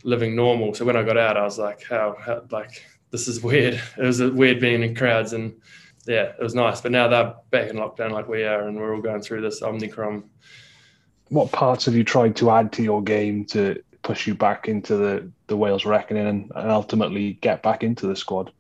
living 0.04 0.36
normal. 0.36 0.74
So 0.74 0.86
when 0.86 0.96
I 0.96 1.04
got 1.04 1.18
out, 1.18 1.38
I 1.38 1.44
was 1.44 1.58
like, 1.58 1.84
how, 1.84 2.16
how 2.24 2.44
like 2.52 2.84
this 3.10 3.28
is 3.28 3.42
weird. 3.42 3.82
It 3.98 4.04
was 4.04 4.22
weird 4.22 4.60
being 4.60 4.84
in 4.84 4.94
crowds, 4.94 5.34
and 5.34 5.60
yeah, 6.08 6.34
it 6.40 6.42
was 6.42 6.56
nice. 6.56 6.82
But 6.82 6.92
now 6.92 7.08
they're 7.08 7.36
back 7.52 7.70
in 7.70 7.78
lockdown 7.78 8.12
like 8.12 8.28
we 8.28 8.44
are, 8.44 8.68
and 8.68 8.78
we're 8.78 8.96
all 8.96 9.02
going 9.02 9.22
through 9.22 9.42
this 9.42 9.62
Omicron. 9.62 10.24
What 11.30 11.52
parts 11.52 11.86
have 11.86 11.96
you 11.96 12.04
tried 12.04 12.36
to 12.38 12.50
add 12.52 12.72
to 12.74 12.84
your 12.84 13.02
game 13.02 13.46
to 13.46 13.82
push 14.02 14.28
you 14.28 14.34
back 14.34 14.68
into 14.68 14.96
the, 14.96 15.30
the 15.48 15.58
Wales 15.58 15.86
reckoning 15.86 16.28
and, 16.28 16.52
and 16.56 16.72
ultimately 16.72 17.34
get 17.34 17.62
back 17.62 17.84
into 17.84 18.08
the 18.08 18.16
squad? 18.16 18.52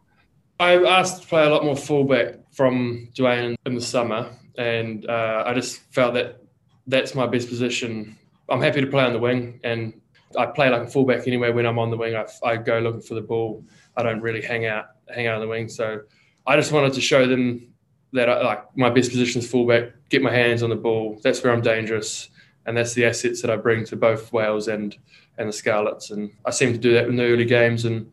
I 0.59 0.83
asked 0.83 1.21
to 1.21 1.27
play 1.27 1.45
a 1.45 1.49
lot 1.49 1.63
more 1.63 1.77
fullback 1.77 2.35
from 2.51 3.09
Dwayne 3.13 3.55
in 3.65 3.75
the 3.75 3.81
summer, 3.81 4.31
and 4.57 5.07
uh, 5.09 5.43
I 5.45 5.53
just 5.53 5.79
felt 5.93 6.15
that 6.15 6.41
that's 6.87 7.15
my 7.15 7.27
best 7.27 7.47
position. 7.47 8.17
I'm 8.49 8.61
happy 8.61 8.81
to 8.81 8.87
play 8.87 9.03
on 9.03 9.13
the 9.13 9.19
wing, 9.19 9.59
and 9.63 9.93
I 10.37 10.47
play 10.47 10.69
like 10.69 10.81
a 10.81 10.87
fullback 10.87 11.27
anyway. 11.27 11.51
When 11.51 11.65
I'm 11.65 11.79
on 11.79 11.91
the 11.91 11.97
wing, 11.97 12.15
I, 12.15 12.25
I 12.43 12.57
go 12.57 12.79
looking 12.79 13.01
for 13.01 13.13
the 13.13 13.21
ball. 13.21 13.63
I 13.95 14.03
don't 14.03 14.21
really 14.21 14.41
hang 14.41 14.65
out 14.65 14.87
hang 15.13 15.27
out 15.27 15.35
on 15.35 15.41
the 15.41 15.47
wing. 15.47 15.69
So 15.69 16.01
I 16.47 16.55
just 16.55 16.71
wanted 16.71 16.93
to 16.93 17.01
show 17.01 17.27
them 17.27 17.73
that 18.13 18.29
I, 18.29 18.41
like 18.41 18.77
my 18.77 18.89
best 18.89 19.11
position 19.11 19.41
is 19.41 19.51
fullback. 19.51 19.91
Get 20.09 20.21
my 20.21 20.31
hands 20.31 20.63
on 20.63 20.69
the 20.69 20.77
ball. 20.77 21.19
That's 21.21 21.43
where 21.43 21.51
I'm 21.51 21.61
dangerous, 21.61 22.29
and 22.65 22.77
that's 22.77 22.93
the 22.93 23.05
assets 23.05 23.41
that 23.41 23.51
I 23.51 23.57
bring 23.57 23.85
to 23.85 23.97
both 23.97 24.31
Wales 24.31 24.69
and 24.69 24.97
and 25.37 25.49
the 25.49 25.53
Scarlets. 25.53 26.11
And 26.11 26.31
I 26.45 26.51
seem 26.51 26.71
to 26.71 26.79
do 26.79 26.93
that 26.93 27.07
in 27.07 27.17
the 27.17 27.25
early 27.25 27.45
games, 27.45 27.83
and 27.83 28.09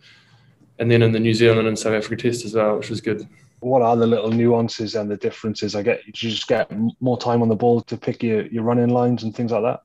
and 0.80 0.90
then 0.90 1.02
in 1.02 1.12
the 1.12 1.20
New 1.20 1.34
Zealand 1.34 1.68
and 1.68 1.78
South 1.78 1.94
Africa 1.94 2.16
test 2.16 2.44
as 2.44 2.54
well, 2.54 2.76
which 2.76 2.90
was 2.90 3.00
good. 3.00 3.26
What 3.60 3.80
are 3.80 3.96
the 3.96 4.06
little 4.06 4.30
nuances 4.30 4.94
and 4.96 5.10
the 5.10 5.16
differences? 5.16 5.76
I 5.76 5.82
get 5.82 6.04
you 6.06 6.12
just 6.12 6.48
get 6.48 6.70
more 7.00 7.16
time 7.16 7.40
on 7.40 7.48
the 7.48 7.54
ball 7.54 7.80
to 7.82 7.96
pick 7.96 8.22
your, 8.22 8.46
your 8.48 8.64
running 8.64 8.90
lines 8.90 9.22
and 9.22 9.34
things 9.34 9.52
like 9.52 9.62
that. 9.62 9.82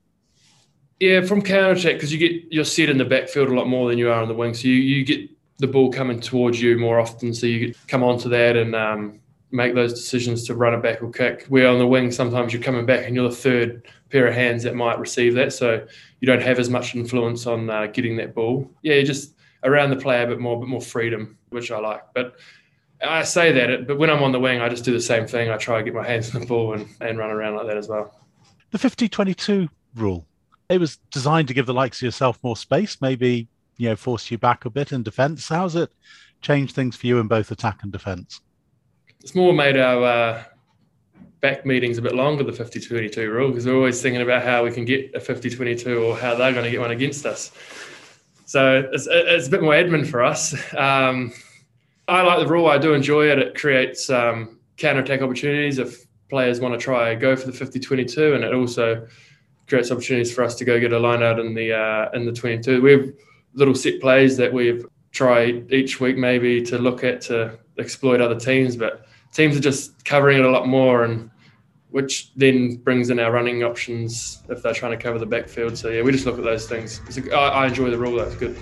Yeah, 0.99 1.21
from 1.21 1.41
counter 1.41 1.71
attack 1.71 1.93
because 1.93 2.12
you 2.12 2.17
get 2.17 2.51
you're 2.51 2.65
set 2.65 2.89
in 2.89 2.97
the 2.97 3.05
backfield 3.05 3.49
a 3.49 3.53
lot 3.53 3.69
more 3.69 3.89
than 3.89 3.97
you 3.97 4.09
are 4.09 4.21
on 4.21 4.27
the 4.27 4.33
wing, 4.33 4.53
so 4.53 4.67
you, 4.67 4.73
you 4.73 5.05
get 5.05 5.29
the 5.59 5.67
ball 5.67 5.91
coming 5.91 6.19
towards 6.19 6.61
you 6.61 6.77
more 6.77 6.99
often, 6.99 7.33
so 7.33 7.45
you 7.45 7.73
come 7.87 8.03
onto 8.03 8.29
that 8.29 8.55
and 8.55 8.75
um, 8.75 9.19
make 9.51 9.75
those 9.75 9.93
decisions 9.93 10.45
to 10.45 10.55
run 10.55 10.73
it 10.73 10.81
back 10.81 11.01
or 11.01 11.11
kick. 11.11 11.45
Where 11.49 11.67
on 11.67 11.79
the 11.79 11.87
wing, 11.87 12.11
sometimes 12.11 12.53
you're 12.53 12.61
coming 12.61 12.85
back 12.85 13.05
and 13.05 13.15
you're 13.15 13.29
the 13.29 13.35
third 13.35 13.87
pair 14.09 14.27
of 14.27 14.33
hands 14.33 14.63
that 14.63 14.75
might 14.75 14.99
receive 14.99 15.35
that, 15.35 15.53
so 15.53 15.85
you 16.19 16.25
don't 16.25 16.41
have 16.41 16.59
as 16.59 16.69
much 16.69 16.95
influence 16.95 17.45
on 17.45 17.69
uh, 17.69 17.87
getting 17.87 18.17
that 18.17 18.33
ball. 18.33 18.69
Yeah, 18.81 19.01
just 19.01 19.35
around 19.63 19.89
the 19.89 19.97
play 19.97 20.23
a 20.23 20.27
bit 20.27 20.39
more, 20.39 20.57
a 20.57 20.59
bit 20.59 20.69
more 20.69 20.81
freedom, 20.81 21.37
which 21.49 21.71
I 21.71 21.79
like. 21.79 22.03
But 22.13 22.35
I 23.01 23.23
say 23.23 23.51
that, 23.51 23.87
but 23.87 23.97
when 23.97 24.09
I'm 24.09 24.23
on 24.23 24.31
the 24.31 24.39
wing, 24.39 24.61
I 24.61 24.69
just 24.69 24.85
do 24.85 24.93
the 24.93 25.01
same 25.01 25.27
thing. 25.27 25.49
I 25.49 25.57
try 25.57 25.77
to 25.77 25.83
get 25.83 25.93
my 25.93 26.05
hands 26.05 26.33
on 26.33 26.41
the 26.41 26.47
ball 26.47 26.73
and, 26.73 26.87
and 27.01 27.17
run 27.17 27.31
around 27.31 27.55
like 27.55 27.67
that 27.67 27.77
as 27.77 27.87
well. 27.87 28.13
The 28.71 28.77
50-22 28.77 29.69
rule 29.95 30.25
it 30.69 30.79
was 30.79 30.97
designed 31.11 31.47
to 31.47 31.53
give 31.53 31.65
the 31.65 31.73
likes 31.73 31.97
of 31.97 32.03
yourself 32.03 32.39
more 32.43 32.55
space, 32.55 33.01
maybe 33.01 33.47
you 33.79 33.89
know 33.89 33.95
force 33.95 34.29
you 34.29 34.37
back 34.37 34.65
a 34.65 34.69
bit 34.69 34.91
in 34.91 35.01
defence. 35.01 35.47
How's 35.47 35.75
it 35.75 35.89
changed 36.41 36.75
things 36.75 36.95
for 36.95 37.07
you 37.07 37.17
in 37.19 37.27
both 37.27 37.49
attack 37.49 37.79
and 37.81 37.91
defence? 37.91 38.41
It's 39.21 39.33
more 39.33 39.53
made 39.53 39.77
our 39.77 40.03
uh, 40.03 40.43
back 41.41 41.65
meetings 41.65 41.97
a 41.97 42.01
bit 42.01 42.13
longer, 42.13 42.43
the 42.43 42.51
50-22 42.51 43.29
rule, 43.31 43.49
because 43.49 43.65
we're 43.65 43.75
always 43.75 44.01
thinking 44.01 44.21
about 44.21 44.43
how 44.43 44.63
we 44.63 44.71
can 44.71 44.85
get 44.85 45.15
a 45.15 45.19
50-22 45.19 46.05
or 46.05 46.17
how 46.17 46.35
they're 46.35 46.51
going 46.51 46.65
to 46.65 46.71
get 46.71 46.79
one 46.79 46.91
against 46.91 47.25
us. 47.25 47.51
So 48.45 48.89
it's, 48.91 49.07
it's 49.09 49.47
a 49.47 49.49
bit 49.51 49.61
more 49.61 49.73
admin 49.73 50.05
for 50.05 50.23
us. 50.23 50.53
Um, 50.75 51.33
I 52.07 52.21
like 52.23 52.39
the 52.39 52.51
rule. 52.51 52.67
I 52.67 52.77
do 52.77 52.93
enjoy 52.93 53.29
it. 53.29 53.39
It 53.39 53.55
creates 53.55 54.09
um, 54.09 54.59
counter 54.77 55.01
attack 55.01 55.21
opportunities 55.21 55.77
if 55.77 56.05
players 56.29 56.59
want 56.59 56.73
to 56.73 56.79
try 56.79 57.15
go 57.15 57.35
for 57.35 57.49
the 57.49 57.53
50-22, 57.53 58.35
and 58.35 58.43
it 58.43 58.53
also 58.53 59.07
creates 59.67 59.91
opportunities 59.91 60.33
for 60.33 60.43
us 60.43 60.55
to 60.55 60.65
go 60.65 60.79
get 60.79 60.91
a 60.91 60.99
line 60.99 61.23
out 61.23 61.39
in 61.39 61.53
the 61.53 61.73
uh, 61.73 62.09
in 62.13 62.25
the 62.25 62.31
22. 62.31 62.81
We 62.81 62.91
have 62.91 63.13
little 63.53 63.75
set 63.75 63.99
plays 63.99 64.38
that 64.38 64.51
we've 64.51 64.85
tried 65.12 65.71
each 65.71 65.99
week 65.99 66.17
maybe 66.17 66.62
to 66.63 66.77
look 66.77 67.03
at 67.03 67.21
to 67.21 67.57
exploit 67.77 68.21
other 68.21 68.39
teams, 68.39 68.75
but 68.75 69.05
teams 69.33 69.57
are 69.57 69.62
just 69.62 70.03
covering 70.05 70.39
it 70.39 70.45
a 70.45 70.49
lot 70.49 70.67
more 70.67 71.03
and 71.03 71.29
which 71.91 72.31
then 72.35 72.75
brings 72.75 73.09
in 73.09 73.19
our 73.19 73.31
running 73.31 73.63
options 73.63 74.43
if 74.49 74.62
they're 74.62 74.73
trying 74.73 74.91
to 74.91 74.97
cover 74.97 75.17
the 75.17 75.25
backfield. 75.25 75.75
So 75.77 75.89
yeah, 75.89 76.03
we 76.03 76.12
just 76.12 76.25
look 76.25 76.38
at 76.38 76.43
those 76.43 76.67
things. 76.67 77.01
A, 77.17 77.33
I, 77.33 77.63
I 77.63 77.67
enjoy 77.67 77.89
the 77.89 77.97
rule. 77.97 78.15
That's 78.15 78.35
good. 78.35 78.55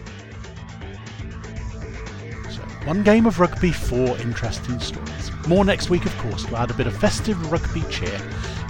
One 2.85 3.03
game 3.03 3.25
of 3.25 3.41
rugby, 3.41 3.73
four 3.73 4.17
interesting 4.19 4.79
stories. 4.79 5.31
More 5.45 5.65
next 5.65 5.89
week, 5.89 6.05
of 6.05 6.17
course, 6.19 6.45
to 6.45 6.55
add 6.55 6.71
a 6.71 6.73
bit 6.73 6.87
of 6.87 6.95
festive 6.95 7.51
rugby 7.51 7.83
cheer. 7.89 8.21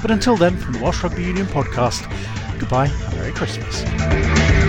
But 0.01 0.09
until 0.09 0.35
then, 0.35 0.57
from 0.57 0.73
the 0.73 0.79
Welsh 0.81 1.03
Rugby 1.03 1.23
Union 1.23 1.45
podcast, 1.45 2.09
goodbye 2.59 2.87
and 2.87 3.15
Merry 3.15 3.31
Christmas. 3.31 4.66